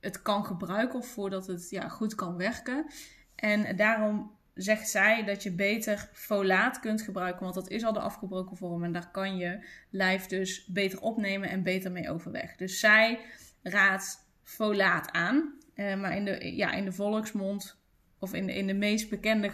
het 0.00 0.22
kan 0.22 0.44
gebruiken 0.44 0.98
of 0.98 1.06
voordat 1.06 1.46
het 1.46 1.70
ja, 1.70 1.88
goed 1.88 2.14
kan 2.14 2.36
werken. 2.36 2.86
En 3.34 3.76
daarom 3.76 4.37
zegt 4.58 4.88
zij 4.88 5.24
dat 5.24 5.42
je 5.42 5.52
beter 5.52 6.08
folaat 6.12 6.80
kunt 6.80 7.02
gebruiken, 7.02 7.42
want 7.42 7.54
dat 7.54 7.68
is 7.68 7.84
al 7.84 7.92
de 7.92 8.00
afgebroken 8.00 8.56
vorm 8.56 8.84
en 8.84 8.92
daar 8.92 9.10
kan 9.10 9.36
je 9.36 9.64
lijf 9.90 10.26
dus 10.26 10.66
beter 10.66 11.00
opnemen 11.00 11.48
en 11.48 11.62
beter 11.62 11.92
mee 11.92 12.10
overweg. 12.10 12.56
Dus 12.56 12.80
zij 12.80 13.18
raadt 13.62 14.26
folaat 14.42 15.12
aan, 15.12 15.56
Eh, 15.74 16.00
maar 16.00 16.16
in 16.16 16.24
de, 16.24 16.56
ja, 16.56 16.72
in 16.72 16.84
de 16.84 16.92
volksmond 16.92 17.80
of 18.18 18.34
in 18.34 18.46
de, 18.46 18.54
in 18.54 18.66
de 18.66 18.74
meest 18.74 19.08
bekende 19.08 19.50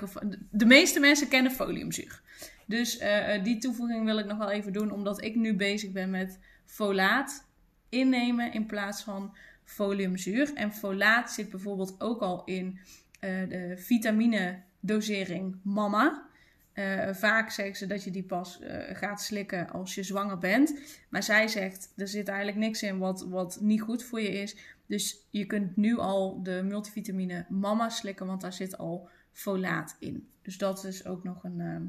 de 0.51 0.65
meeste 0.65 1.01
mensen 1.01 1.29
kennen 1.29 1.53
foliumzuur. 1.53 2.23
Dus 2.67 2.99
eh, 2.99 3.35
eh, 3.35 3.45
die 3.45 3.59
toevoeging 3.59 4.05
wil 4.05 4.19
ik 4.19 4.27
nog 4.27 4.39
wel 4.39 4.51
even 4.51 4.73
doen, 4.73 4.91
omdat 4.91 5.25
ik 5.25 5.35
nu 5.35 5.55
bezig 5.55 5.93
ben 5.93 6.11
met 6.11 6.39
folaat 6.65 7.49
innemen 7.89 8.53
in 8.53 8.67
plaats 8.67 9.03
van 9.03 9.37
foliumzuur. 9.65 10.55
En 10.55 10.73
folaat 10.73 11.33
zit 11.33 11.51
bijvoorbeeld 11.51 12.01
ook 12.01 12.21
al 12.21 12.45
in 12.45 12.79
de 13.21 13.75
vitamine 13.77 14.63
dosering 14.87 15.57
mama. 15.63 16.27
Eh, 16.73 17.15
vaak 17.15 17.51
zeggen 17.51 17.77
ze 17.77 17.87
dat 17.87 18.05
je 18.05 18.11
die 18.11 18.23
pas 18.23 18.61
eh, 18.61 18.97
gaat 18.97 19.23
slikken 19.23 19.69
als 19.71 19.95
je 19.95 20.03
zwanger 20.03 20.39
bent. 20.39 20.79
Maar 21.09 21.23
zij 21.23 21.49
zegt, 21.49 21.93
er 21.97 22.09
zit 22.09 22.29
eigenlijk 22.29 22.59
niks 22.59 22.83
in 22.83 22.99
wat, 22.99 23.27
wat 23.29 23.59
niet 23.61 23.81
goed 23.81 24.03
voor 24.05 24.21
je 24.21 24.29
is. 24.31 24.57
Dus 24.87 25.27
je 25.31 25.45
kunt 25.47 25.77
nu 25.77 25.99
al 25.99 26.43
de 26.43 26.63
multivitamine 26.65 27.47
mama 27.49 27.89
slikken, 27.89 28.27
want 28.27 28.41
daar 28.41 28.53
zit 28.53 28.79
al 28.79 29.09
folaat 29.33 29.97
in. 29.99 30.29
Dus 30.43 30.59
dat 30.59 30.85
is 30.85 31.07
ook 31.07 31.25
nog 31.25 31.45
een, 31.45 31.61
ehm, 31.61 31.83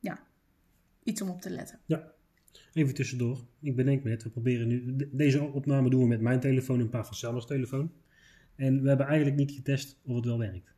ja, 0.00 0.20
iets 1.02 1.22
om 1.22 1.28
op 1.28 1.40
te 1.40 1.50
letten. 1.50 1.78
Even 2.72 2.94
tussendoor. 2.94 3.44
Ik 3.60 3.76
bedenk 3.76 4.02
me 4.02 4.10
net, 4.10 4.22
we 4.22 4.28
proberen 4.30 4.68
nu... 4.68 4.96
de- 4.96 5.08
Deze 5.12 5.42
opname 5.42 5.90
doen 5.90 6.00
we 6.00 6.06
met 6.08 6.20
mijn 6.20 6.40
telefoon 6.40 6.80
en 6.80 6.88
Pavel 6.88 7.14
Sellers 7.14 7.46
telefoon. 7.46 7.92
En 8.56 8.82
we 8.82 8.88
hebben 8.88 9.06
eigenlijk 9.06 9.36
niet 9.36 9.50
getest 9.50 9.96
of 10.04 10.16
het 10.16 10.24
wel 10.24 10.38
werkt. 10.38 10.70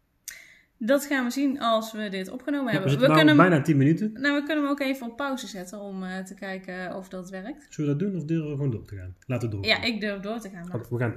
Dat 0.79 1.05
gaan 1.05 1.25
we 1.25 1.31
zien 1.31 1.61
als 1.61 1.93
we 1.93 2.09
dit 2.09 2.31
opgenomen 2.31 2.73
hebben. 2.73 2.91
we, 2.91 2.99
nou 2.99 3.15
kunnen 3.15 3.37
bijna 3.37 3.61
10 3.61 3.77
minuten. 3.77 4.13
nou, 4.13 4.41
we 4.41 4.47
kunnen 4.47 4.63
hem 4.63 4.73
ook 4.73 4.81
even 4.81 5.07
op 5.11 5.17
pauze 5.17 5.47
zetten 5.47 5.81
om 5.81 6.03
eh, 6.03 6.19
te 6.19 6.35
kijken 6.35 6.97
of 6.97 7.09
dat 7.09 7.31
werkt. 7.31 7.67
Zullen 7.71 7.93
we 7.93 7.99
dat 7.99 8.09
doen 8.09 8.21
of 8.21 8.27
durven 8.27 8.49
we 8.51 8.57
gewoon 8.57 8.71
door 8.71 8.85
te 8.85 8.97
gaan? 8.97 9.17
Laten 9.27 9.49
we 9.49 9.55
door. 9.55 9.65
Ja, 9.67 9.83
ik 9.83 10.01
durf 10.01 10.21
door 10.21 10.39
te 10.41 10.49
gaan. 10.49 10.69
maar- 10.69 10.87
we 10.91 10.99
gaan. 10.99 11.15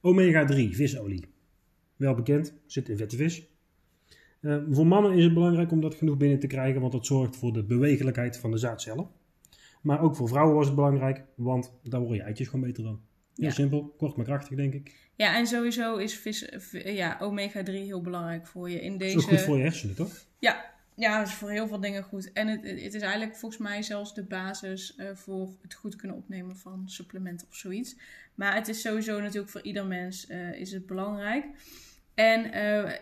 Omega 0.00 0.44
3, 0.44 0.74
visolie. 0.76 1.28
Wel 1.96 2.14
bekend, 2.14 2.54
zit 2.66 2.88
in 2.88 2.96
vette 2.96 3.16
vis. 3.16 3.46
Eh, 4.40 4.56
voor 4.70 4.86
mannen 4.86 5.12
is 5.12 5.24
het 5.24 5.34
belangrijk 5.34 5.72
om 5.72 5.80
dat 5.80 5.94
genoeg 5.94 6.16
binnen 6.16 6.38
te 6.38 6.46
krijgen, 6.46 6.80
want 6.80 6.92
dat 6.92 7.06
zorgt 7.06 7.36
voor 7.36 7.52
de 7.52 7.64
bewegelijkheid 7.64 8.36
van 8.38 8.50
de 8.50 8.58
zaadcellen. 8.58 9.08
Maar 9.82 10.00
ook 10.02 10.16
voor 10.16 10.28
vrouwen 10.28 10.54
was 10.56 10.66
het 10.66 10.74
belangrijk, 10.74 11.24
want 11.34 11.72
daar 11.82 12.00
worden 12.00 12.16
je 12.18 12.22
eitjes 12.22 12.48
gewoon 12.48 12.66
beter 12.66 12.84
van. 12.84 13.00
Heel 13.40 13.48
Ja. 13.48 13.54
simpel, 13.54 13.94
kort 13.96 14.16
maar 14.16 14.26
krachtig 14.26 14.56
denk 14.56 14.74
ik. 14.74 14.94
Ja, 15.16 15.36
en 15.36 15.46
sowieso 15.46 15.96
is 15.96 16.14
vis, 16.14 16.48
ja, 16.72 17.18
omega-3 17.20 17.72
heel 17.72 18.00
belangrijk 18.00 18.46
voor 18.46 18.70
je 18.70 18.80
in 18.80 18.92
is 18.92 18.98
deze... 18.98 19.20
goed 19.20 19.40
voor 19.40 19.56
je 19.56 19.62
hersenen, 19.62 19.94
toch? 19.94 20.26
Ja, 20.38 20.70
ja, 20.94 21.22
is 21.22 21.34
voor 21.34 21.50
heel 21.50 21.68
veel 21.68 21.80
dingen 21.80 22.02
goed. 22.02 22.32
En 22.32 22.48
het, 22.48 22.62
het 22.62 22.94
is 22.94 23.02
eigenlijk 23.02 23.36
volgens 23.36 23.60
mij 23.60 23.82
zelfs 23.82 24.14
de 24.14 24.22
basis 24.22 24.94
eh, 24.96 25.06
voor 25.14 25.48
het 25.62 25.74
goed 25.74 25.96
kunnen 25.96 26.16
opnemen 26.16 26.56
van 26.56 26.82
supplementen 26.86 27.46
of 27.50 27.56
zoiets. 27.56 27.96
Maar 28.34 28.54
het 28.54 28.68
is 28.68 28.80
sowieso 28.80 29.20
natuurlijk 29.20 29.50
voor 29.50 29.62
ieder 29.62 29.86
mens 29.86 30.26
eh, 30.26 30.52
is 30.52 30.72
het 30.72 30.86
belangrijk. 30.86 31.44
En 32.14 32.52
eh, 32.52 32.92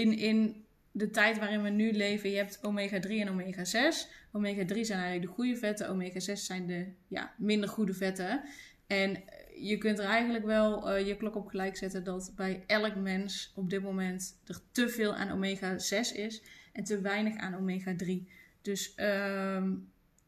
in, 0.00 0.18
in 0.18 0.64
de 0.92 1.10
tijd 1.10 1.38
waarin 1.38 1.62
we 1.62 1.68
nu 1.68 1.92
leven, 1.92 2.30
je 2.30 2.36
hebt 2.36 2.58
omega-3 2.62 3.10
en 3.10 3.28
omega-6. 3.28 4.08
Omega-3 4.32 4.80
zijn 4.80 5.00
eigenlijk 5.00 5.22
de 5.22 5.26
goede 5.26 5.56
vetten, 5.56 5.88
omega-6 5.88 6.32
zijn 6.32 6.66
de 6.66 6.86
ja, 7.08 7.34
minder 7.36 7.68
goede 7.68 7.94
vetten. 7.94 8.42
En 8.86 9.16
je 9.60 9.78
kunt 9.78 9.98
er 9.98 10.04
eigenlijk 10.04 10.44
wel 10.44 10.90
eh, 10.90 11.06
je 11.06 11.16
klok 11.16 11.36
op 11.36 11.48
gelijk 11.48 11.76
zetten 11.76 12.04
dat 12.04 12.32
bij 12.36 12.64
elk 12.66 12.94
mens 12.94 13.52
op 13.54 13.70
dit 13.70 13.82
moment 13.82 14.38
er 14.46 14.60
te 14.72 14.88
veel 14.88 15.14
aan 15.14 15.30
omega-6 15.30 16.16
is 16.16 16.42
en 16.72 16.84
te 16.84 17.00
weinig 17.00 17.36
aan 17.36 17.54
omega-3. 17.54 18.28
Dus 18.62 18.94
ehm, 18.94 19.72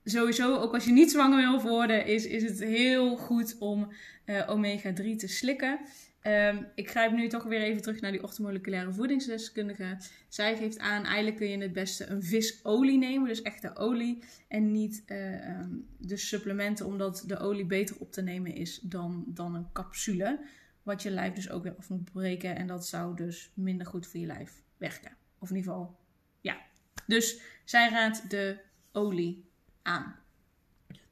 sowieso, 0.04 0.56
ook 0.56 0.74
als 0.74 0.84
je 0.84 0.92
niet 0.92 1.10
zwanger 1.10 1.50
wil 1.50 1.62
worden, 1.70 2.06
is, 2.06 2.26
is 2.26 2.42
het 2.42 2.58
heel 2.58 3.16
goed 3.16 3.56
om 3.58 3.92
eh, 4.24 4.48
omega-3 4.48 5.16
te 5.16 5.28
slikken. 5.28 5.80
Ehm, 6.20 6.62
ik 6.74 6.90
grijp 6.90 7.12
nu 7.12 7.28
toch 7.28 7.42
weer 7.42 7.60
even 7.60 7.82
terug 7.82 8.00
naar 8.00 8.12
die 8.12 8.22
orthomoleculaire 8.22 8.92
voedingsdeskundige. 8.92 9.96
Zij 10.28 10.56
geeft 10.56 10.78
aan, 10.78 11.04
eigenlijk 11.04 11.36
kun 11.36 11.48
je 11.48 11.58
het 11.58 11.72
beste 11.72 12.06
een 12.06 12.22
visolie 12.22 12.98
nemen, 12.98 13.28
dus 13.28 13.42
echte 13.42 13.76
olie. 13.76 14.22
En 14.48 14.70
niet 14.70 15.02
eh, 15.06 15.48
ehm, 15.48 15.70
de 15.98 16.16
supplementen, 16.16 16.86
omdat 16.86 17.24
de 17.26 17.38
olie 17.38 17.66
beter 17.66 17.96
op 17.98 18.12
te 18.12 18.22
nemen 18.22 18.54
is 18.54 18.80
dan, 18.80 19.24
dan 19.26 19.54
een 19.54 19.72
capsule. 19.72 20.40
Wat 20.82 21.02
je 21.02 21.10
lijf 21.10 21.34
dus 21.34 21.50
ook 21.50 21.62
weer 21.62 21.76
af 21.76 21.88
moet 21.88 22.12
breken. 22.12 22.56
En 22.56 22.66
dat 22.66 22.86
zou 22.86 23.16
dus 23.16 23.52
minder 23.54 23.86
goed 23.86 24.06
voor 24.06 24.20
je 24.20 24.26
lijf 24.26 24.62
werken. 24.76 25.16
Of 25.38 25.50
in 25.50 25.56
ieder 25.56 25.72
geval, 25.72 25.98
ja. 26.40 26.60
Dus 27.06 27.40
zij 27.64 27.90
raadt 27.90 28.30
de 28.30 28.56
olie 28.92 29.44
aan. 29.82 30.14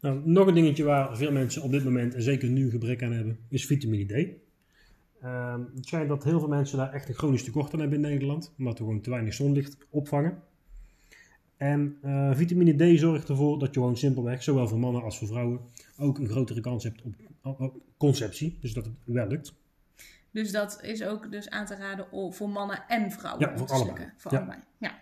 Nou, 0.01 0.21
nog 0.25 0.47
een 0.47 0.55
dingetje 0.55 0.85
waar 0.85 1.17
veel 1.17 1.33
mensen 1.33 1.63
op 1.63 1.71
dit 1.71 1.85
moment, 1.85 2.15
en 2.15 2.23
zeker 2.23 2.49
nu, 2.49 2.71
gebrek 2.71 3.03
aan 3.03 3.13
hebben, 3.13 3.39
is 3.49 3.67
vitamine 3.67 4.05
D. 4.05 4.47
Ehm, 5.23 5.61
het 5.75 5.87
schijnt 5.87 6.09
dat 6.09 6.25
heel 6.25 6.39
veel 6.39 6.49
mensen 6.49 6.79
daar 6.79 6.93
echt 6.93 7.09
een 7.09 7.15
chronisch 7.15 7.45
tekort 7.45 7.73
aan 7.73 7.81
hebben 7.81 8.05
in 8.05 8.11
Nederland, 8.11 8.53
omdat 8.59 8.79
we 8.79 8.85
gewoon 8.85 9.01
te 9.01 9.11
weinig 9.11 9.35
zonlicht 9.35 9.77
opvangen. 9.91 10.43
En 11.57 11.97
eh, 12.03 12.31
vitamine 12.35 12.95
D 12.95 12.99
zorgt 12.99 13.29
ervoor 13.29 13.59
dat 13.59 13.75
je 13.75 13.81
gewoon 13.81 13.97
simpelweg, 13.97 14.43
zowel 14.43 14.69
voor 14.69 14.79
mannen 14.79 15.03
als 15.03 15.19
voor 15.19 15.29
vrouwen, 15.29 15.61
ook 15.99 16.19
een 16.19 16.29
grotere 16.29 16.61
kans 16.61 16.85
hebt 16.85 17.03
op, 17.43 17.75
conceptie. 17.97 18.59
Dus 18.61 18.73
dat 18.73 18.85
het 18.85 18.95
wel 19.05 19.27
lukt. 19.27 19.55
Dus 20.31 20.53
dat 20.53 20.79
is 20.83 21.05
ook 21.05 21.31
dus 21.31 21.51
aan 21.51 21.67
te 21.67 21.75
raden 21.77 22.07
voor 22.35 22.49
mannen 22.49 22.85
en 22.89 23.11
vrouwen. 23.11 23.49
Ja, 23.49 23.59
voor 23.59 23.69
allebei. 23.69 24.13
Voor 24.17 24.33
Ja. 24.33 24.39
allebei. 24.39 24.61
Ja. 24.79 24.99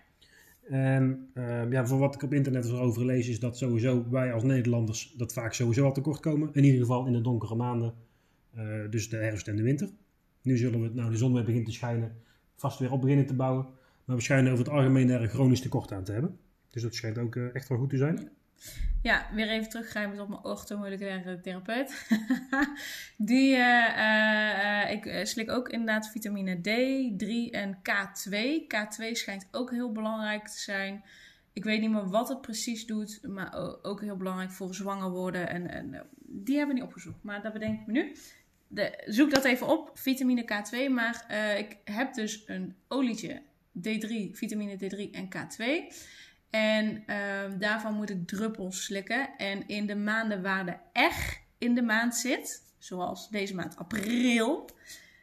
En 0.69 1.31
eh, 1.35 1.71
ja, 1.71 1.87
voor 1.87 1.99
wat 1.99 2.15
ik 2.15 2.23
op 2.23 2.33
internet 2.33 2.65
erover 2.65 3.05
lees, 3.05 3.29
is 3.29 3.41
dat 3.41 3.57
sowieso 3.57 4.11
wij 4.11 4.33
als 4.33 4.43
Nederlanders 4.43 5.15
dat 5.17 5.33
vaak 5.33 5.53
sowieso 5.53 5.85
al 5.85 5.93
tekort 5.93 6.21
komen. 6.21 6.49
In 6.53 6.65
ieder 6.65 6.81
geval 6.81 7.07
in 7.07 7.13
de 7.13 7.21
donkere 7.21 7.55
maanden, 7.55 7.95
eh, 8.55 8.65
dus 8.91 9.09
de 9.09 9.17
herfst 9.17 9.49
en 9.49 9.57
de 9.57 9.63
winter. 9.63 9.89
Nu 10.47 10.57
zullen 10.57 10.83
we, 10.83 10.91
nou 10.95 11.11
de 11.11 11.17
zon 11.17 11.33
weer 11.33 11.45
begint 11.45 11.65
te 11.65 11.73
schijnen, 11.73 12.17
vast 12.57 12.79
weer 12.79 12.93
op 12.93 13.01
beginnen 13.01 13.27
te 13.27 13.35
bouwen. 13.35 13.67
Maar 14.05 14.17
we 14.17 14.23
schijnen 14.23 14.53
over 14.53 14.65
het 14.65 14.75
algemeen 14.75 15.11
er 15.11 15.23
een 15.23 15.29
chronisch 15.29 15.61
tekort 15.61 15.93
aan 15.93 16.05
te 16.05 16.13
hebben. 16.13 16.39
Dus 16.71 16.83
dat 16.83 16.95
schijnt 16.95 17.19
ook 17.19 17.37
eh, 17.37 17.55
echt 17.55 17.69
wel 17.69 17.79
goed 17.79 17.91
te 17.91 17.97
zijn. 17.97 18.31
Ja, 19.03 19.27
weer 19.35 19.49
even 19.49 19.69
teruggrijpend 19.69 20.21
op 20.21 20.29
mijn 20.29 20.45
orthomoleculaire 20.45 21.41
therapeut. 21.41 22.07
Die, 23.17 23.57
eh, 23.57 24.83
eh, 24.83 24.91
ik 24.91 25.27
slik 25.27 25.51
ook 25.51 25.69
inderdaad 25.69 26.11
vitamine 26.11 26.57
D3 26.57 27.51
en 27.51 27.77
K2. 27.77 28.67
K2 28.67 29.11
schijnt 29.13 29.49
ook 29.51 29.71
heel 29.71 29.93
belangrijk 29.93 30.49
te 30.49 30.61
zijn. 30.61 31.05
Ik 31.53 31.65
weet 31.65 31.81
niet 31.81 31.91
meer 31.91 32.09
wat 32.09 32.29
het 32.29 32.41
precies 32.41 32.87
doet, 32.87 33.21
maar 33.23 33.79
ook 33.83 34.01
heel 34.01 34.17
belangrijk 34.17 34.51
voor 34.51 34.75
zwanger 34.75 35.11
worden. 35.11 35.49
En, 35.49 35.71
en 35.71 36.07
die 36.19 36.57
hebben 36.57 36.75
we 36.75 36.81
niet 36.81 36.91
opgezocht, 36.91 37.23
maar 37.23 37.43
dat 37.43 37.53
bedenk 37.53 37.81
ik 37.81 37.87
me 37.87 37.93
nu. 37.93 38.13
De, 38.69 39.03
zoek 39.07 39.31
dat 39.31 39.45
even 39.45 39.67
op, 39.67 39.91
vitamine 39.95 40.43
K2. 40.43 40.91
Maar 40.91 41.25
eh, 41.29 41.59
ik 41.59 41.77
heb 41.85 42.15
dus 42.15 42.43
een 42.47 42.75
olietje, 42.89 43.43
D3, 43.79 44.31
vitamine 44.33 44.77
D3 44.77 45.11
en 45.11 45.29
K2. 45.29 45.95
En 46.51 47.03
ehm, 47.07 47.59
daarvan 47.59 47.95
moet 47.95 48.11
ik 48.11 48.27
druppels 48.27 48.85
slikken. 48.85 49.37
En 49.37 49.69
in 49.69 49.87
de 49.87 49.97
maanden 49.97 50.43
waar 50.43 50.67
de 50.67 50.77
echt 50.93 51.41
in 51.59 51.75
de 51.75 51.83
maand 51.83 52.15
zit, 52.15 52.63
zoals 52.79 53.31
deze 53.31 53.55
maand 53.55 53.77
april, 53.77 54.71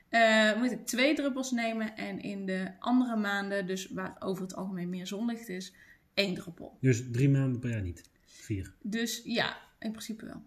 eh, 0.10 0.58
moet 0.58 0.72
ik 0.72 0.86
twee 0.86 1.16
druppels 1.16 1.52
nemen. 1.52 1.96
En 1.96 2.22
in 2.22 2.46
de 2.46 2.72
andere 2.80 3.16
maanden, 3.16 3.68
dus 3.68 3.90
waar 3.92 4.16
over 4.20 4.44
het 4.44 4.56
algemeen 4.56 4.90
meer 4.90 5.08
zonlicht 5.08 5.50
is, 5.50 5.74
één 6.14 6.34
druppel. 6.34 6.78
Dus 6.82 7.04
drie 7.12 7.30
maanden 7.30 7.60
per 7.60 7.70
jaar 7.70 7.82
niet. 7.82 8.04
Vier. 8.26 8.74
Dus 8.82 9.22
ja, 9.26 9.58
in 9.80 9.92
principe 9.92 10.26
wel. 10.26 10.44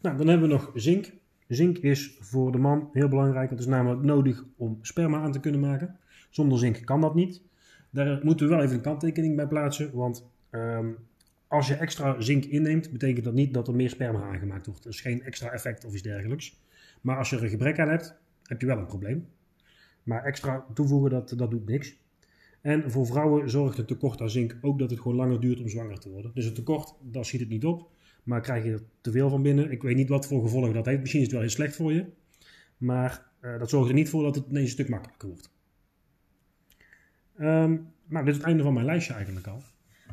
Nou, 0.00 0.16
dan 0.16 0.28
hebben 0.28 0.48
we 0.48 0.54
nog 0.54 0.70
zink. 0.74 1.12
Zink 1.54 1.78
is 1.78 2.16
voor 2.20 2.52
de 2.52 2.58
man 2.58 2.88
heel 2.92 3.08
belangrijk. 3.08 3.50
Het 3.50 3.58
is 3.58 3.66
namelijk 3.66 4.02
nodig 4.02 4.44
om 4.56 4.78
sperma 4.82 5.20
aan 5.20 5.32
te 5.32 5.40
kunnen 5.40 5.60
maken. 5.60 5.98
Zonder 6.30 6.58
zink 6.58 6.84
kan 6.84 7.00
dat 7.00 7.14
niet. 7.14 7.42
Daar 7.90 8.20
moeten 8.22 8.48
we 8.48 8.54
wel 8.54 8.62
even 8.62 8.76
een 8.76 8.82
kanttekening 8.82 9.36
bij 9.36 9.46
plaatsen. 9.46 9.94
Want 9.94 10.30
ehm, 10.50 10.90
als 11.46 11.68
je 11.68 11.74
extra 11.74 12.20
zink 12.20 12.44
inneemt, 12.44 12.90
betekent 12.92 13.24
dat 13.24 13.34
niet 13.34 13.54
dat 13.54 13.68
er 13.68 13.74
meer 13.74 13.90
sperma 13.90 14.22
aangemaakt 14.22 14.66
wordt. 14.66 14.82
Dat 14.82 14.92
is 14.92 15.00
geen 15.00 15.22
extra 15.22 15.50
effect 15.50 15.84
of 15.84 15.92
iets 15.92 16.02
dergelijks. 16.02 16.60
Maar 17.00 17.16
als 17.16 17.30
je 17.30 17.36
er 17.36 17.42
een 17.42 17.48
gebrek 17.48 17.78
aan 17.78 17.88
hebt, 17.88 18.14
heb 18.42 18.60
je 18.60 18.66
wel 18.66 18.78
een 18.78 18.86
probleem. 18.86 19.28
Maar 20.02 20.24
extra 20.24 20.66
toevoegen, 20.74 21.10
dat, 21.10 21.34
dat 21.36 21.50
doet 21.50 21.68
niks. 21.68 21.96
En 22.60 22.90
voor 22.90 23.06
vrouwen 23.06 23.50
zorgt 23.50 23.76
het 23.76 23.88
tekort 23.88 24.20
aan 24.20 24.30
zink 24.30 24.58
ook 24.60 24.78
dat 24.78 24.90
het 24.90 25.00
gewoon 25.00 25.16
langer 25.16 25.40
duurt 25.40 25.60
om 25.60 25.68
zwanger 25.68 25.98
te 25.98 26.10
worden. 26.10 26.30
Dus 26.34 26.44
het 26.44 26.54
tekort, 26.54 26.94
daar 27.00 27.24
schiet 27.24 27.40
het 27.40 27.48
niet 27.48 27.64
op. 27.64 27.90
Maar 28.22 28.40
krijg 28.40 28.64
je 28.64 28.72
er 28.72 28.82
te 29.00 29.10
veel 29.10 29.30
van 29.30 29.42
binnen, 29.42 29.70
ik 29.70 29.82
weet 29.82 29.96
niet 29.96 30.08
wat 30.08 30.26
voor 30.26 30.42
gevolgen 30.42 30.74
dat 30.74 30.86
heeft. 30.86 31.00
Misschien 31.00 31.20
is 31.20 31.26
het 31.26 31.34
wel 31.34 31.44
heel 31.44 31.54
slecht 31.54 31.76
voor 31.76 31.92
je. 31.92 32.06
Maar 32.76 33.26
eh, 33.40 33.58
dat 33.58 33.70
zorgt 33.70 33.88
er 33.88 33.94
niet 33.94 34.08
voor 34.08 34.22
dat 34.22 34.34
het 34.34 34.46
ineens 34.48 34.64
een 34.64 34.72
stuk 34.72 34.88
makkelijker 34.88 35.28
wordt. 35.28 35.50
Ehm, 37.36 37.76
nou, 38.06 38.24
dit 38.24 38.28
is 38.28 38.36
het 38.36 38.46
einde 38.46 38.62
van 38.62 38.72
mijn 38.72 38.86
lijstje 38.86 39.14
eigenlijk 39.14 39.46
al. 39.46 39.62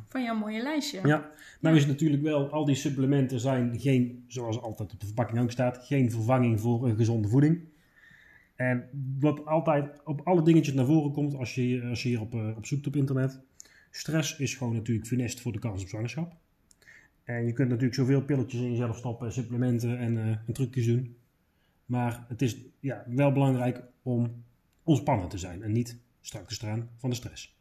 Van 0.08 0.24
jouw 0.24 0.36
mooie 0.36 0.62
lijstje. 0.62 1.08
Ja, 1.08 1.32
nou 1.62 1.76
is 1.76 1.82
het 1.82 1.92
natuurlijk 1.92 2.24
wel, 2.24 2.50
al 2.50 2.66
die 2.66 2.76
supplementen 2.76 3.40
zijn 3.40 3.80
geen, 3.80 4.24
zoals 4.28 4.62
altijd 4.62 4.94
op 4.94 5.00
de 5.00 5.06
verpakking 5.06 5.40
ook 5.40 5.52
staat, 5.52 5.86
geen 5.86 6.12
vervanging 6.12 6.62
voor 6.62 6.88
een 6.88 6.96
gezonde 6.96 7.28
voeding. 7.28 7.68
En 8.56 8.90
wat 9.20 9.46
altijd 9.46 10.02
op 10.04 10.22
alle 10.24 10.44
dingetjes 10.44 10.74
naar 10.74 10.86
voren 10.86 11.12
komt 11.12 11.36
als 11.36 11.56
je, 11.56 11.86
als 11.90 12.04
je 12.04 12.10
hier 12.10 12.22
op, 12.22 12.34
eh, 12.34 12.58
op 12.58 12.66
zoekt 12.66 12.88
op 12.88 12.96
internet. 12.96 13.40
Stress 13.92 14.38
is 14.38 14.56
gewoon 14.56 14.74
natuurlijk 14.74 15.08
funest 15.08 15.42
voor 15.42 15.52
de 15.52 15.60
kans 15.60 15.82
op 15.82 15.88
zwangerschap. 15.88 16.36
En 17.30 17.46
je 17.46 17.54
kunt 17.54 17.68
natuurlijk 17.70 17.96
zoveel 17.96 18.22
pilletjes 18.22 18.62
in 18.62 18.70
jezelf 18.72 18.98
stoppen, 18.98 19.32
supplementen 19.34 19.98
en, 19.98 20.18
eh, 20.18 20.24
en 20.28 20.54
trucjes 20.54 20.86
doen. 20.86 21.18
Maar 21.86 22.26
het 22.28 22.42
is 22.42 22.58
ja, 22.80 23.04
wel 23.08 23.32
belangrijk 23.32 23.82
om 24.04 24.44
ontspannen 24.84 25.30
te 25.30 25.38
zijn 25.38 25.64
en 25.64 25.72
niet 25.72 25.98
strak 26.22 26.48
te 26.48 26.54
staan 26.54 26.90
van 26.98 27.10
de 27.10 27.16
stress. 27.16 27.58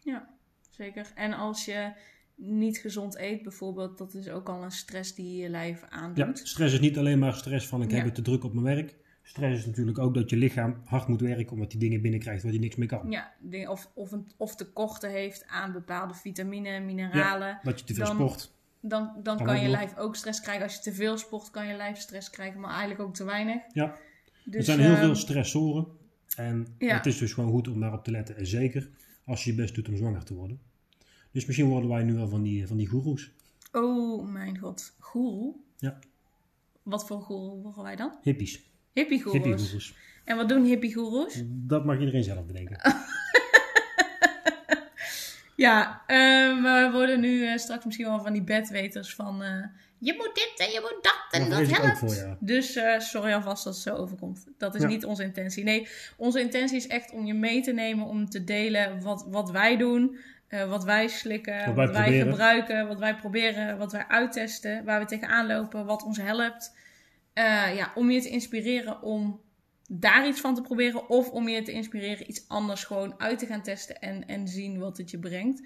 Ja, 0.00 0.28
zeker. 0.70 1.12
En 1.14 1.32
als 1.32 1.64
je 1.64 1.92
niet 2.34 2.78
gezond 2.78 3.18
eet 3.18 3.42
bijvoorbeeld, 3.42 3.98
dat 3.98 4.14
is 4.14 4.28
ook 4.28 4.48
al 4.48 4.62
een 4.62 4.70
stress 4.70 5.14
die 5.14 5.36
je 5.42 5.48
lijf 5.48 5.80
Ja, 5.80 5.88
aandoet. 5.88 6.38
stress 6.48 6.74
is 6.74 6.80
niet 6.80 6.98
alleen 6.98 7.18
maar 7.18 7.34
stress 7.34 7.66
van 7.66 7.82
ik 7.82 7.90
Ja. 7.90 7.96
heb 7.96 8.04
het 8.04 8.14
te 8.14 8.22
druk 8.22 8.44
op 8.44 8.52
mijn 8.52 8.76
werk. 8.76 8.96
Stress 9.22 9.58
is 9.58 9.66
natuurlijk 9.66 9.98
ook 9.98 10.14
dat 10.14 10.30
je 10.30 10.36
lichaam 10.36 10.80
hard 10.84 11.08
moet 11.08 11.20
werken 11.20 11.52
omdat 11.52 11.70
die 11.70 11.80
dingen 11.80 12.00
binnenkrijgt 12.00 12.42
waar 12.42 12.52
die 12.52 12.60
niks 12.60 12.76
mee 12.76 12.88
kan. 12.88 13.10
Ja, 13.10 13.32
of, 13.68 13.90
of, 13.94 14.12
een, 14.12 14.26
of 14.36 14.56
tekorten 14.56 15.10
heeft 15.10 15.46
aan 15.46 15.72
bepaalde 15.72 16.14
vitamine, 16.14 16.80
mineralen. 16.80 17.58
Dat 17.62 17.78
je 17.80 17.84
te 17.86 17.94
veel 17.94 18.04
Dan- 18.04 18.14
sport. 18.14 18.52
Dan, 18.86 19.12
dan 19.22 19.44
Kan 19.44 19.62
je 19.62 19.68
lijf 19.68 19.96
ook 19.96 20.16
stress 20.16 20.40
krijgen. 20.40 20.64
Als 20.64 20.74
je 20.74 20.80
te 20.80 20.92
veel 20.92 21.18
sport, 21.18 21.50
kan 21.50 21.66
je 21.66 21.76
lijf 21.76 21.98
stress 21.98 22.30
krijgen, 22.30 22.60
maar 22.60 22.70
eigenlijk 22.70 23.00
ook 23.00 23.14
te 23.14 23.24
weinig. 23.24 23.62
Ja, 23.72 23.96
Dus, 24.44 24.54
er 24.54 24.64
zijn 24.64 24.80
heel 24.80 24.90
ehm, 24.90 25.00
veel 25.00 25.14
stressoren. 25.14 25.86
En 26.36 26.66
ja. 26.78 26.96
het 26.96 27.06
is 27.06 27.18
dus 27.18 27.32
gewoon 27.32 27.50
goed 27.50 27.68
om 27.68 27.80
daarop 27.80 28.04
te 28.04 28.10
letten. 28.10 28.36
En 28.36 28.46
zeker 28.46 28.88
als 29.24 29.44
je 29.44 29.50
je 29.50 29.56
best 29.56 29.74
doet 29.74 29.88
om 29.88 29.96
zwanger 29.96 30.24
te 30.24 30.34
worden. 30.34 30.60
Dus 31.30 31.46
misschien 31.46 31.68
worden 31.68 31.88
wij 31.88 32.02
nu 32.02 32.14
wel 32.14 32.28
van 32.28 32.42
die, 32.42 32.66
van 32.66 32.76
die 32.76 32.86
goeroes. 32.86 33.30
Oh 33.72 34.28
mijn 34.32 34.58
god, 34.58 34.94
goeroe? 34.98 35.54
Ja. 35.78 35.98
Wat 36.82 37.06
voor 37.06 37.20
goeroe 37.20 37.62
worden 37.62 37.82
wij 37.82 37.96
dan? 37.96 38.12
Hippies. 38.22 38.62
Hippie-goeroes. 38.92 39.44
Hippie-goeroes. 39.44 39.94
En 40.24 40.36
wat 40.36 40.48
doen 40.48 40.64
hippie-goeroes? 40.64 41.42
Dat 41.46 41.84
mag 41.84 41.98
iedereen 41.98 42.24
zelf 42.24 42.46
bedenken. 42.46 42.78
Ja, 45.56 46.02
eh, 46.06 46.16
we 46.62 46.88
worden 46.92 47.20
nu 47.20 47.46
eh, 47.46 47.56
straks 47.56 47.84
misschien 47.84 48.06
wel 48.06 48.20
van 48.22 48.32
die 48.32 48.42
bedweters 48.42 49.14
van... 49.14 49.42
eh, 49.42 49.64
je 49.98 50.14
moet 50.16 50.30
dit 50.34 50.66
en 50.66 50.72
je 50.72 50.78
moet 50.80 50.98
dat 51.02 51.26
en 51.42 51.50
dat 51.50 51.78
helpt. 51.78 51.98
voor, 51.98 52.14
ja. 52.14 52.36
Dus 52.40 52.78
sorry 52.98 53.32
alvast 53.32 53.64
dat 53.64 53.74
het 53.74 53.82
zo 53.82 53.94
overkomt. 53.94 54.46
Dat 54.58 54.74
is 54.74 54.80
Ja. 54.82 54.86
niet 54.88 55.04
onze 55.04 55.22
intentie. 55.22 55.64
Nee, 55.64 55.88
onze 56.16 56.40
intentie 56.40 56.76
is 56.76 56.86
echt 56.86 57.12
om 57.12 57.26
je 57.26 57.34
mee 57.34 57.60
te 57.62 57.72
nemen, 57.72 58.06
om 58.06 58.28
te 58.30 58.44
delen 58.44 59.02
wat, 59.02 59.26
wat 59.28 59.50
wij 59.50 59.76
doen. 59.76 60.16
wat 60.68 60.84
wij 60.84 61.08
slikken, 61.08 61.56
Wat 61.66 61.74
wat 61.74 61.74
wij 61.74 61.84
wij, 61.86 62.02
proberen. 62.02 62.28
gebruiken, 62.30 62.86
wat 62.88 62.98
wij 62.98 63.16
proberen, 63.16 63.78
wat 63.78 63.92
wij 63.92 64.04
uittesten, 64.08 64.84
waar 64.84 65.00
we 65.00 65.06
tegenaan 65.06 65.46
lopen, 65.46 65.84
wat 65.86 66.02
ons 66.04 66.18
helpt. 66.18 66.76
Ja, 67.74 67.92
om 67.94 68.10
je 68.10 68.20
te 68.22 68.28
inspireren 68.28 69.02
om 69.02 69.40
daar 69.88 70.26
iets 70.26 70.40
van 70.40 70.54
te 70.54 70.62
proberen. 70.62 71.08
Of 71.08 71.30
om 71.30 71.48
je 71.48 71.62
te 71.62 71.72
inspireren 71.72 72.30
iets 72.30 72.48
anders 72.48 72.84
gewoon 72.84 73.20
uit 73.20 73.38
te 73.38 73.46
gaan 73.46 73.62
testen 73.62 74.00
en, 74.00 74.26
en 74.26 74.48
zien 74.48 74.78
wat 74.78 74.96
het 74.96 75.10
je 75.10 75.18
brengt. 75.18 75.62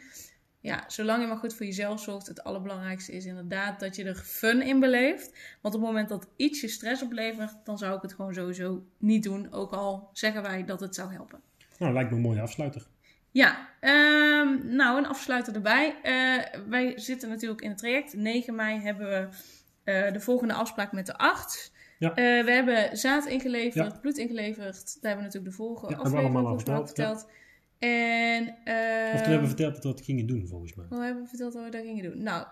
Ja, 0.61 0.85
zolang 0.87 1.23
je 1.23 1.29
maar 1.29 1.37
goed 1.37 1.55
voor 1.55 1.67
jezelf 1.67 2.01
zorgt, 2.01 2.27
het 2.27 2.45
allerbelangrijkste 2.45 3.13
is 3.13 3.25
inderdaad 3.25 3.81
dat 3.81 3.97
je 3.97 4.05
er 4.05 4.15
fun 4.15 4.63
in 4.63 4.81
beleeft. 4.81 5.57
Want 5.61 5.75
op 5.75 5.81
het 5.81 5.91
moment 5.91 6.09
dat 6.09 6.29
iets 6.37 6.61
je 6.61 6.69
stress 6.69 7.03
oplevert, 7.03 7.55
dan 7.65 7.79
zou 7.79 7.97
ik 7.97 8.03
het 8.03 8.13
gewoon 8.13 8.35
sowieso 8.35 8.85
niet 8.97 9.23
doen. 9.23 9.53
Ook 9.53 9.73
al 9.73 10.11
zeggen 10.13 10.43
wij 10.43 10.65
dat 10.65 10.81
het 10.81 10.95
zou 10.95 11.13
helpen. 11.13 11.41
Nou, 11.79 11.93
lijkt 11.93 12.11
me 12.11 12.17
een 12.17 12.23
mooie 12.23 12.41
afsluiter. 12.41 12.87
Ja, 13.31 13.69
ehm, 13.81 14.75
nou 14.77 14.99
een 14.99 15.07
afsluiter 15.07 15.55
erbij. 15.55 15.97
Eh, 16.03 16.61
wij 16.69 16.99
zitten 16.99 17.29
natuurlijk 17.29 17.61
in 17.61 17.69
het 17.69 17.79
traject. 17.79 18.15
9 18.15 18.55
mei 18.55 18.81
hebben 18.81 19.09
we 19.09 19.29
eh, 19.85 20.13
de 20.13 20.21
volgende 20.21 20.55
afspraak 20.55 20.93
met 20.93 21.07
de 21.07 21.19
arts. 21.19 21.73
Ja. 21.99 22.15
Eh, 22.15 22.45
we 22.45 22.51
hebben 22.51 22.97
zaad 22.97 23.27
ingeleverd, 23.27 23.93
Ja. 23.93 23.99
bloed 24.01 24.19
ingeleverd. 24.19 25.01
Daar 25.01 25.13
hebben 25.13 25.19
we 25.19 25.23
natuurlijk 25.25 25.45
de 25.45 25.63
vorige 25.63 25.91
Ja, 25.91 25.97
aflevering 25.97 26.33
volgens 26.33 26.65
mij 26.65 26.77
verteld. 26.87 27.31
En, 27.79 28.55
eh, 28.65 29.15
Of 29.15 29.21
toen 29.21 29.31
hebben 29.31 29.41
we 29.41 29.47
verteld 29.47 29.75
dat 29.75 29.83
we 29.83 29.89
dat 29.89 30.05
gingen 30.05 30.27
doen, 30.27 30.47
volgens 30.47 30.75
mij. 30.75 30.87
Hoe 30.89 31.03
hebben 31.05 31.23
we 31.23 31.29
verteld 31.29 31.53
dat 31.53 31.65
we 31.65 31.71
dat 31.71 31.83
gingen 31.83 32.11
doen? 32.11 32.23
Nou, 32.23 32.47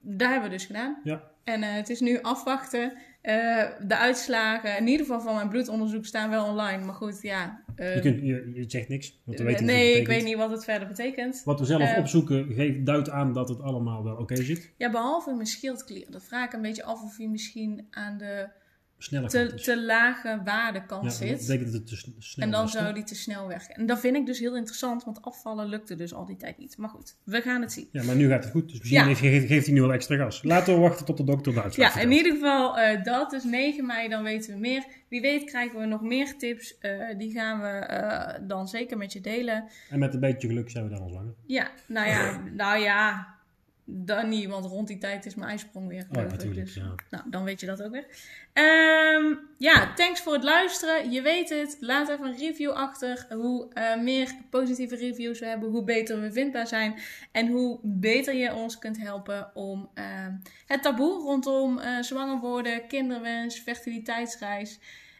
daar 0.00 0.30
hebben 0.30 0.50
we 0.50 0.56
dus 0.56 0.66
gedaan. 0.66 1.00
Ja. 1.04 1.30
En 1.44 1.62
eh, 1.62 1.72
het 1.72 1.88
is 1.88 2.00
nu 2.00 2.20
afwachten. 2.20 2.92
De 3.22 3.96
uitslagen, 3.96 4.76
in 4.78 4.86
ieder 4.86 5.06
geval 5.06 5.20
van 5.20 5.34
mijn 5.34 5.48
bloedonderzoek, 5.48 6.04
staan 6.06 6.30
wel 6.30 6.44
online. 6.46 6.84
Maar 6.84 6.94
goed, 6.94 7.22
ja. 7.22 7.64
Je, 7.76 7.98
kunt, 8.00 8.20
je, 8.20 8.50
je 8.54 8.64
zegt 8.66 8.88
niks, 8.88 9.20
want 9.24 9.38
we 9.38 9.44
weten 9.44 9.64
niet 9.64 9.74
wat 9.74 9.80
nee, 9.80 10.00
ik 10.00 10.06
weet 10.06 10.24
niet 10.24 10.36
wat 10.36 10.50
het 10.50 10.64
verder 10.64 10.88
betekent. 10.88 11.42
Wat 11.44 11.60
we 11.60 11.66
zelf 11.66 11.96
opzoeken 11.96 12.52
geeft, 12.52 12.86
duidt 12.86 13.10
aan 13.10 13.32
dat 13.32 13.48
het 13.48 13.60
allemaal 13.60 14.04
wel 14.04 14.16
oké 14.16 14.36
zit. 14.42 14.72
Ja, 14.76 14.90
behalve 14.90 15.34
mijn 15.34 15.46
schildklier. 15.46 16.06
Dat 16.10 16.24
vraag 16.24 16.46
ik 16.46 16.52
een 16.52 16.62
beetje 16.62 16.84
af 16.84 17.02
of 17.02 17.16
hij 17.16 17.28
misschien 17.28 17.86
aan 17.90 18.18
de 18.18 18.48
Sneller 19.02 19.28
te, 19.28 19.52
is. 19.54 19.62
te 19.64 19.82
lage 19.82 20.40
waardekant 20.44 21.02
ja, 21.02 21.08
dat 21.08 21.16
zit. 21.16 21.38
betekent 21.38 21.72
dat 21.72 21.80
het 21.80 21.86
te 21.86 21.96
sn- 21.96 22.14
snel 22.18 22.46
En 22.46 22.52
dan 22.52 22.62
was, 22.62 22.72
zou 22.72 22.94
die 22.94 23.04
te 23.04 23.14
snel 23.14 23.48
werken. 23.48 23.74
En 23.74 23.86
dat 23.86 24.00
vind 24.00 24.16
ik 24.16 24.26
dus 24.26 24.38
heel 24.38 24.56
interessant, 24.56 25.04
want 25.04 25.22
afvallen 25.22 25.66
lukte 25.68 25.94
dus 25.94 26.14
al 26.14 26.26
die 26.26 26.36
tijd 26.36 26.58
niet. 26.58 26.76
Maar 26.76 26.88
goed, 26.88 27.16
we 27.24 27.40
gaan 27.40 27.60
het 27.60 27.72
zien. 27.72 27.88
Ja, 27.92 28.02
maar 28.02 28.16
nu 28.16 28.28
gaat 28.28 28.42
het 28.44 28.52
goed. 28.52 28.68
Dus 28.68 28.78
misschien 28.78 29.08
Ja. 29.08 29.14
geeft, 29.14 29.46
geeft 29.46 29.66
hij 29.66 29.74
nu 29.74 29.80
wel 29.80 29.92
extra 29.92 30.16
gas. 30.16 30.42
Laten 30.42 30.74
we 30.74 30.80
wachten 30.80 31.04
tot 31.06 31.16
de 31.16 31.24
dokter 31.24 31.62
uitslag 31.62 31.94
Ja, 31.94 32.00
in 32.00 32.12
ieder 32.12 32.32
geval 32.32 32.78
eh, 32.78 33.02
dat. 33.04 33.30
Dus 33.30 33.44
9 33.44 33.86
mei, 33.86 34.08
dan 34.08 34.22
weten 34.22 34.52
we 34.54 34.60
meer. 34.60 34.84
Wie 35.08 35.20
weet 35.20 35.44
krijgen 35.44 35.78
we 35.80 35.86
nog 35.86 36.02
meer 36.02 36.36
tips. 36.38 36.78
Eh, 36.78 36.90
die 37.18 37.32
gaan 37.32 37.60
we 37.60 37.68
eh, 37.68 38.38
dan 38.48 38.68
zeker 38.68 38.96
met 38.96 39.12
je 39.12 39.20
delen. 39.20 39.64
En 39.90 39.98
met 39.98 40.14
een 40.14 40.20
beetje 40.20 40.48
geluk 40.48 40.70
zijn 40.70 40.84
we 40.84 40.90
dan 40.90 41.00
al 41.02 41.08
zwanger. 41.08 41.34
Ja, 41.46 41.70
nou 41.86 42.08
ja, 42.08 42.40
nou 42.54 42.78
ja, 42.78 43.26
dan 43.84 44.28
niet. 44.28 44.48
Want 44.48 44.64
rond 44.64 44.88
die 44.88 44.98
tijd 44.98 45.26
is 45.26 45.34
mijn 45.34 45.50
ijsprong 45.50 45.88
weer. 45.88 46.06
Oh, 46.10 46.22
natuurlijk. 46.22 46.64
Dus, 46.64 46.74
Ja. 46.74 46.94
Nou, 47.10 47.24
dan 47.30 47.44
weet 47.44 47.60
je 47.60 47.66
dat 47.66 47.82
ook 47.82 47.90
weer. 47.92 48.06
Ehm, 48.52 49.34
ja, 49.58 49.94
thanks 49.94 50.20
voor 50.20 50.32
het 50.32 50.44
luisteren. 50.44 51.10
Je 51.10 51.22
weet 51.22 51.48
het. 51.48 51.76
Laat 51.80 52.08
even 52.08 52.26
een 52.26 52.38
review 52.38 52.70
achter. 52.70 53.26
Hoe 53.28 53.72
eh, 53.72 54.00
meer 54.00 54.34
positieve 54.50 54.96
reviews 54.96 55.38
we 55.38 55.46
hebben, 55.46 55.70
hoe 55.70 55.84
beter 55.84 56.20
we 56.20 56.32
vindbaar 56.32 56.66
zijn. 56.66 56.94
En 57.32 57.46
hoe 57.48 57.78
beter 57.82 58.34
je 58.34 58.54
ons 58.54 58.78
kunt 58.78 58.98
helpen 58.98 59.50
om 59.54 59.90
ehm, 59.94 60.32
het 60.66 60.82
taboe 60.82 61.22
rondom 61.22 61.78
eh, 61.78 62.02
zwanger 62.02 62.38
worden, 62.38 62.86
kinderwens, 62.86 63.58
fertiliteitsreis. 63.58 64.78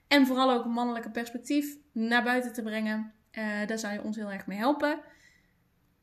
En 0.09 0.26
vooral 0.26 0.52
ook 0.52 0.64
een 0.64 0.71
mannelijke 0.71 1.11
perspectief 1.11 1.76
naar 1.92 2.23
buiten 2.23 2.52
te 2.52 2.62
brengen. 2.62 3.12
Eh, 3.31 3.45
daar 3.66 3.78
zou 3.78 3.92
je 3.92 4.02
ons 4.02 4.16
heel 4.16 4.33
erg 4.33 4.47
mee 4.47 4.59
helpen. 4.59 5.00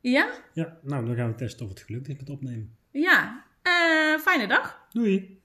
Ja? 0.01 0.29
ja, 0.53 0.77
nou 0.81 1.05
dan 1.05 1.15
gaan 1.15 1.27
we 1.27 1.35
testen 1.35 1.65
of 1.65 1.71
het 1.71 1.81
gelukt 1.81 2.07
is 2.07 2.15
met 2.17 2.29
opnemen. 2.29 2.75
Ja. 2.91 3.45
Eh, 3.61 4.19
fijne 4.19 4.47
dag. 4.47 4.87
Doei! 4.91 5.38